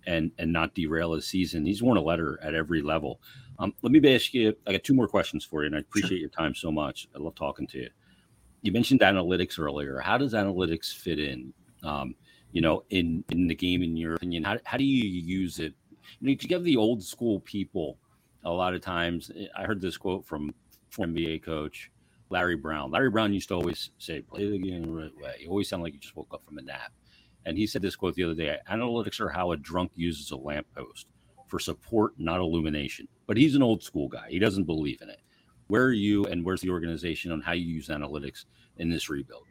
[0.06, 1.66] and and not derail his season.
[1.66, 3.22] He's worn a letter at every level.
[3.58, 6.10] Um, let me ask you i got two more questions for you and i appreciate
[6.10, 6.18] sure.
[6.18, 7.08] your time so much.
[7.16, 7.90] I love talking to you
[8.64, 10.00] you mentioned analytics earlier.
[10.00, 11.54] How does analytics fit in,
[11.84, 12.16] um,
[12.52, 13.84] you know, in in the game?
[13.84, 15.74] In your opinion, how how do you use it?
[16.20, 18.00] You know, to give the old school people,
[18.46, 20.54] a lot of times, eh, I heard this quote from
[20.98, 21.92] NBA coach
[22.30, 22.90] Larry Brown.
[22.90, 25.84] Larry Brown used to always say, "Play the game the right way." You always sound
[25.84, 26.94] like you just woke up from a nap.
[27.46, 30.38] And he said this quote the other day: "Analytics are how a drunk uses a
[30.38, 31.08] lamppost
[31.48, 34.28] for support, not illumination." But he's an old school guy.
[34.30, 35.20] He doesn't believe in it.
[35.74, 38.46] Where are you and where's the organization on how you use analytics
[38.78, 39.48] in this rebuild?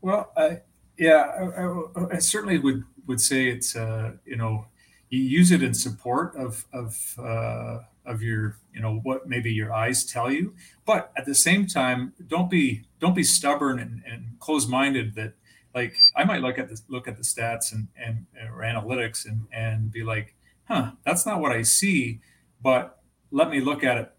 [0.00, 0.62] Well, I,
[0.98, 4.66] yeah, I, I, I, certainly would would say it's uh, you know
[5.08, 9.72] you use it in support of of uh, of your you know what maybe your
[9.72, 10.54] eyes tell you
[10.84, 15.34] but at the same time don't be don't be stubborn and, and close-minded that
[15.72, 19.46] like i might look at the look at the stats and and or analytics and
[19.52, 20.34] and be like
[20.64, 22.20] huh that's not what i see
[22.62, 23.00] but
[23.30, 24.12] let me look at it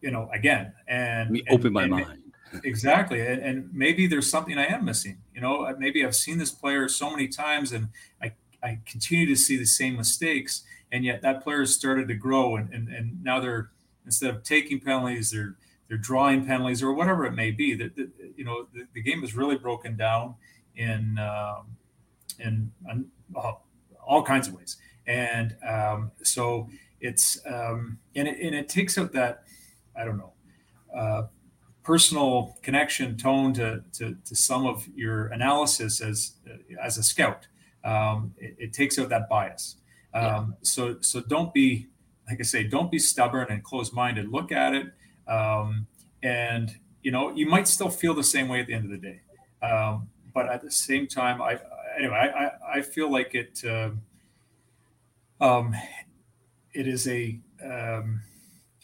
[0.00, 2.22] you know again and me open my and, mind.
[2.64, 6.50] Exactly and, and maybe there's something i am missing you know maybe i've seen this
[6.50, 7.88] player so many times and
[8.20, 12.14] i i continue to see the same mistakes and yet that player has started to
[12.14, 13.70] grow and, and, and now they're
[14.04, 15.54] instead of taking penalties they're
[15.88, 17.96] they're drawing penalties or whatever it may be that
[18.36, 20.34] you know the, the, game is really broken down
[20.74, 21.66] in um,
[22.40, 23.52] in, in uh,
[24.06, 24.76] all kinds of ways.
[25.06, 26.68] And um, so
[27.00, 29.44] it's um, and it, and it takes out that
[29.96, 30.32] i don't know
[30.94, 31.22] uh,
[31.82, 36.32] personal connection tone to, to, to some of your analysis as
[36.80, 37.46] as a scout
[37.84, 39.76] um, it, it takes out that bias
[40.12, 40.44] um, yeah.
[40.62, 41.88] So so don't be
[42.28, 44.30] like I say, don't be stubborn and close minded.
[44.30, 44.86] Look at it,
[45.26, 45.86] um,
[46.22, 48.98] and you know you might still feel the same way at the end of the
[48.98, 49.20] day.
[49.62, 51.58] Um, but at the same time, I
[51.98, 53.90] anyway I, I feel like it uh,
[55.40, 55.74] um,
[56.72, 58.22] it is a um,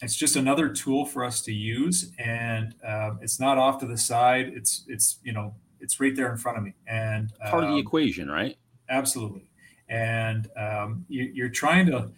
[0.01, 3.97] it's just another tool for us to use, and um, it's not off to the
[3.97, 4.51] side.
[4.55, 7.77] It's it's you know it's right there in front of me, and part of the
[7.77, 8.57] equation, right?
[8.89, 9.47] Absolutely
[9.89, 12.11] and um, you, are trying to,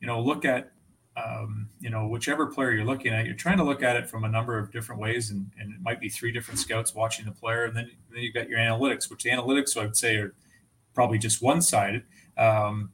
[0.00, 0.72] you know, look at,
[1.16, 4.24] um, you know, whichever player you're looking at, you're trying to look at it from
[4.24, 7.32] a number of different ways, and, and it might be three different scouts watching the
[7.32, 10.34] player, and then then you've got your analytics, which the analytics I would say are
[10.94, 12.04] probably just one sided.
[12.36, 12.90] Um,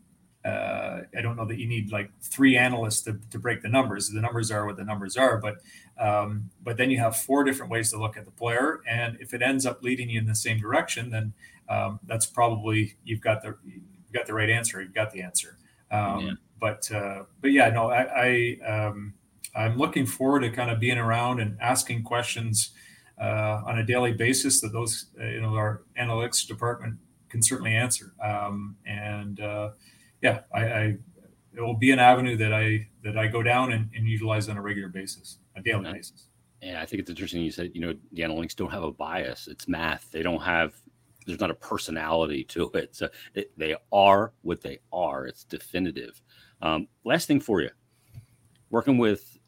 [0.49, 4.09] uh, I don't know that you need like three analysts to, to break the numbers.
[4.09, 5.57] The numbers are what the numbers are, but
[5.99, 9.35] um, but then you have four different ways to look at the player, and if
[9.35, 11.33] it ends up leading you in the same direction, then
[11.69, 13.57] um, that's probably you've got the
[14.13, 15.59] got the right answer, you've got the answer.
[15.91, 16.33] Um, yeah.
[16.61, 19.15] But uh, but yeah, no, I, I um,
[19.55, 22.71] I'm looking forward to kind of being around and asking questions
[23.21, 27.75] uh, on a daily basis that those uh, you know our analytics department can certainly
[27.75, 28.15] answer.
[28.23, 29.71] Um, and uh,
[30.23, 30.83] yeah, I, I,
[31.55, 34.57] it will be an avenue that I that I go down and, and utilize on
[34.57, 35.93] a regular basis, a daily yeah.
[35.93, 36.27] basis.
[36.63, 37.43] Yeah, I think it's interesting.
[37.43, 40.11] You said you know the analytics don't have a bias; it's math.
[40.11, 40.75] They don't have
[41.29, 42.97] there's not a personality to it.
[42.97, 45.27] So it, they are what they are.
[45.27, 46.21] It's definitive.
[46.63, 47.71] Um, last thing for you,
[48.71, 49.39] working with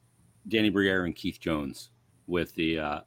[0.47, 1.91] Danny Briere and Keith Jones
[2.27, 3.01] with the, uh,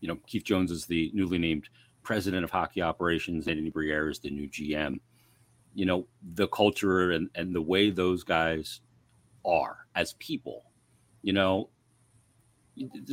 [0.00, 1.68] you know, Keith Jones is the newly named
[2.02, 3.44] president of hockey operations.
[3.44, 5.00] Danny Briere is the new GM.
[5.74, 8.80] You know, the culture and, and the way those guys
[9.44, 10.64] are as people,
[11.22, 11.70] you know,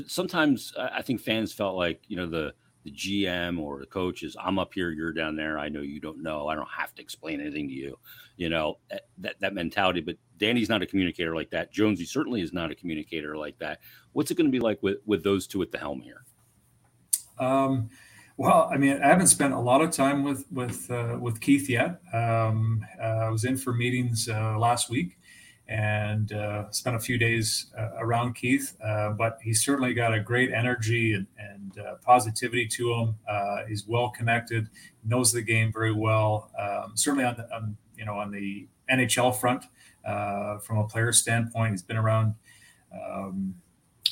[0.07, 2.53] sometimes I think fans felt like, you know, the,
[2.83, 5.59] the GM or the coach is I'm up here, you're down there.
[5.59, 6.47] I know you don't know.
[6.47, 7.97] I don't have to explain anything to you.
[8.37, 10.01] You know eh, that that mentality.
[10.01, 11.71] But Danny's not a communicator like that.
[11.71, 13.79] Jonesy certainly is not a communicator like that.
[14.13, 16.23] What's it going to be like with with those two at the helm here?
[17.39, 17.89] Um,
[18.37, 21.69] well, I mean, I haven't spent a lot of time with with uh, with Keith
[21.69, 22.01] yet.
[22.13, 25.17] Um, uh, I was in for meetings uh, last week,
[25.67, 28.75] and uh, spent a few days uh, around Keith.
[28.83, 33.15] Uh, but he's certainly got a great energy and, and positivity to him.
[33.67, 34.69] He's well connected,
[35.03, 36.51] knows the game very well.
[36.59, 39.65] Um, certainly on the on, you know on the NHL front,
[40.63, 42.35] from a player standpoint, he's been around.
[42.93, 43.55] Um,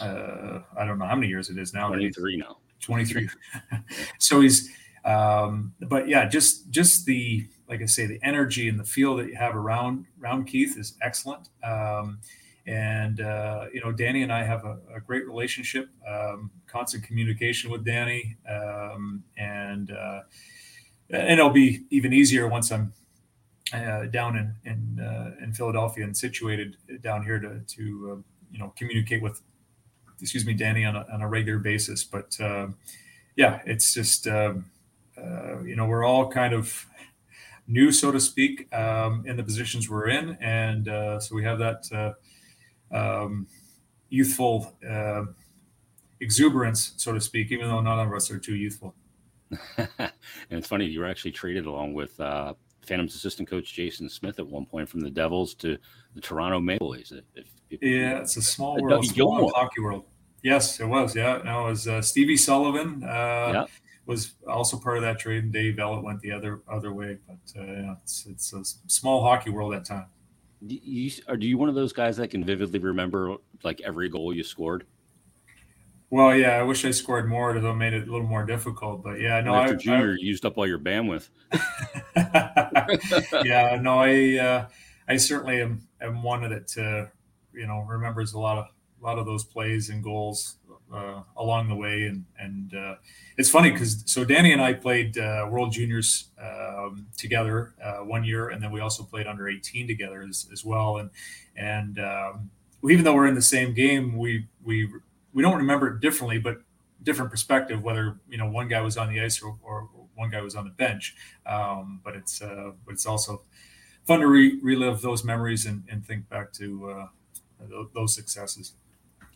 [0.02, 1.88] I don't know how many years it is now.
[1.88, 2.58] Twenty three now.
[2.82, 3.30] Twenty three.
[4.20, 4.70] so he's,
[5.06, 9.28] um, but yeah, just just the like I say, the energy and the feel that
[9.28, 11.50] you have around around Keith is excellent.
[11.64, 12.20] Um,
[12.66, 17.72] and uh, you know, Danny and I have a, a great relationship, um, constant communication
[17.72, 20.22] with Danny, um, and uh,
[21.10, 22.94] and it'll be even easier once I'm
[23.74, 28.22] uh, down in in, uh, in Philadelphia and situated down here to to uh,
[28.52, 29.42] you know communicate with,
[30.22, 32.04] excuse me, Danny on a, on a regular basis.
[32.04, 32.68] But uh,
[33.36, 34.66] yeah, it's just um,
[35.66, 36.86] you know we're all kind of
[37.70, 41.60] new, so to speak, um, in the positions we're in, and uh, so we have
[41.60, 42.16] that
[42.92, 43.48] uh, um,
[44.10, 45.24] youthful uh,
[46.20, 48.96] exuberance, so to speak, even though none of us are too youthful.
[49.78, 50.12] and
[50.50, 52.54] it's funny you were actually traded along with uh,
[52.86, 55.78] Phantom's assistant coach Jason Smith at one point from the Devils to
[56.16, 57.14] the Toronto Maple Leafs.
[57.70, 60.06] Yeah, it's a small world, small hockey world.
[60.44, 61.16] Yes, it was.
[61.16, 63.04] Yeah, no, it was uh, Stevie Sullivan.
[63.04, 63.66] Uh, yeah
[64.10, 67.20] was also part of that trade, and Dave Ellett went the other other way.
[67.28, 70.08] But uh, yeah, it's it's a small hockey world at time.
[70.66, 74.10] Do you are do you one of those guys that can vividly remember like every
[74.10, 74.86] goal you scored?
[76.10, 79.04] Well, yeah, I wish I scored more to have made it a little more difficult.
[79.04, 81.30] But yeah, no, after I, junior I, used up all your bandwidth.
[83.46, 84.68] yeah, no, I uh,
[85.08, 87.12] I certainly am, am one that uh,
[87.60, 88.66] you know remembers a lot of
[89.02, 90.56] a lot of those plays and goals
[90.94, 92.06] uh, along the way.
[92.06, 92.96] And and uh,
[93.38, 98.24] it's funny because so Danny and I played uh, World Juniors um, together uh, one
[98.24, 100.98] year, and then we also played under 18 together as, as well.
[100.98, 101.10] And
[101.56, 102.50] and um,
[102.90, 104.90] even though we're in the same game, we we
[105.34, 106.62] we don't remember it differently, but
[107.04, 110.42] different perspective whether you know one guy was on the ice or, or one guy
[110.42, 111.16] was on the bench.
[111.46, 113.42] Um, but it's uh, but it's also
[114.06, 117.08] fun to re- relive those memories and, and think back to uh,
[117.94, 118.74] those successes.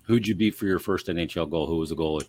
[0.04, 1.68] Who'd you beat for your first NHL goal?
[1.68, 2.28] Who was the goalie?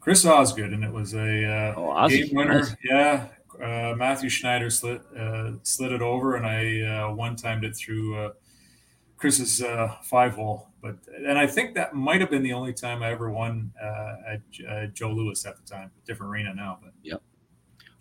[0.00, 2.60] Chris Osgood, and it was a uh, oh, game winner.
[2.60, 2.76] Nice.
[2.84, 3.28] Yeah,
[3.62, 8.16] uh, Mathieu Schneider slid uh, slid it over, and I uh, one timed it through
[8.16, 8.30] uh,
[9.16, 10.68] Chris's uh, five hole.
[10.80, 13.72] But and I think that might have been the only time I ever won
[14.26, 14.40] at
[14.94, 15.90] Joe Louis at the time.
[16.06, 17.22] Different arena now, but yep.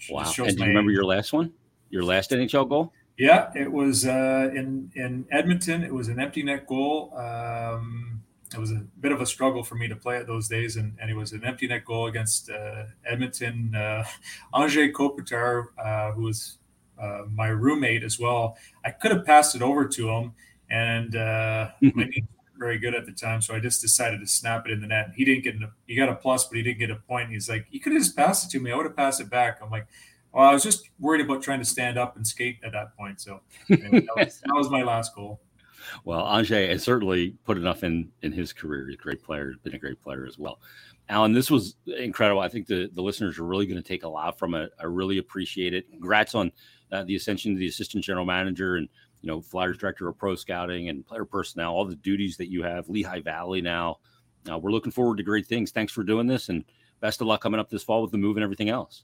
[0.09, 0.31] Wow.
[0.37, 1.51] And do you remember your last one?
[1.89, 2.93] Your last NHL goal?
[3.17, 5.83] Yeah, it was in in Edmonton.
[5.83, 7.13] It was an empty net goal.
[7.17, 8.21] Um,
[8.53, 10.95] it was a bit of a struggle for me to play it those days, and,
[11.01, 13.73] and it was an empty net goal against uh, Edmonton.
[13.75, 14.05] Uh,
[14.53, 16.59] Anze Kopitar, uh, who was
[17.01, 18.55] uh, my roommate as well,
[18.85, 20.33] I could have passed it over to him,
[20.69, 22.05] and uh, my
[22.53, 24.87] were very good at the time, so I just decided to snap it in the
[24.87, 25.11] net.
[25.15, 27.29] He didn't get a, he got a plus, but he didn't get a point.
[27.31, 28.71] He's like, you could have just passed it to me.
[28.71, 29.59] I would have passed it back.
[29.61, 29.87] I'm like,
[30.37, 33.19] well, I was just worried about trying to stand up and skate at that point.
[33.19, 35.41] So that was, that was my last goal
[36.03, 38.87] well, Anze has certainly put enough in in his career.
[38.87, 40.59] He's a great player, been a great player as well.
[41.09, 42.41] Alyn, this was incredible.
[42.41, 44.71] I think the, the listeners are really going to take a lot from it.
[44.79, 45.89] I really appreciate it.
[45.89, 46.51] Congrats on
[46.91, 48.89] uh, the ascension to the assistant general manager and
[49.21, 52.63] you know Flyers director of pro scouting and player personnel, all the duties that you
[52.63, 52.89] have.
[52.89, 53.99] Lehigh Valley now.
[54.49, 55.71] Uh, we're looking forward to great things.
[55.71, 56.63] Thanks for doing this, and
[56.99, 59.03] best of luck coming up this fall with the move and everything else.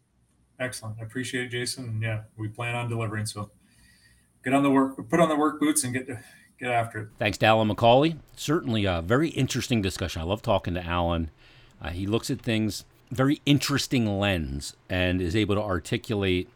[0.59, 0.97] Excellent.
[0.99, 1.85] I appreciate it, Jason.
[1.85, 3.25] And yeah, we plan on delivering.
[3.25, 3.51] So
[4.43, 6.19] get on the work, put on the work boots, and get to
[6.59, 7.09] get after it.
[7.19, 8.17] Thanks to Alyn McCauley.
[8.35, 10.21] Certainly a very interesting discussion.
[10.21, 11.29] I love talking to Alyn.
[11.81, 16.49] Uh, he looks at things very interesting lens and is able to articulate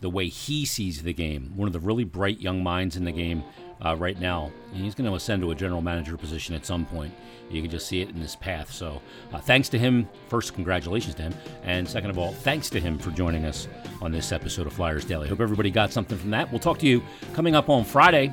[0.00, 1.52] the way he sees the game.
[1.54, 3.44] One of the really bright young minds in the game
[3.84, 4.50] uh, right now.
[4.72, 7.12] And he's going to ascend to a general manager position at some point.
[7.50, 8.72] You can just see it in his path.
[8.72, 9.02] So,
[9.32, 10.08] uh, thanks to him.
[10.28, 11.34] First, congratulations to him.
[11.64, 13.68] And second of all, thanks to him for joining us
[14.00, 15.28] on this episode of Flyers Daily.
[15.28, 16.50] Hope everybody got something from that.
[16.50, 17.02] We'll talk to you
[17.34, 18.32] coming up on Friday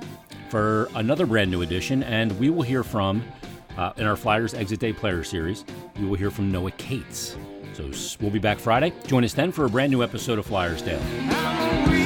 [0.50, 3.24] for another brand new edition, and we will hear from,
[3.78, 5.66] uh, in our Flyers Exit Day Player Series,
[6.00, 7.36] we will hear from Noah Cates.
[7.74, 8.94] So we'll be back Friday.
[9.06, 11.99] Join us then for a brand new episode of Flyers Daily.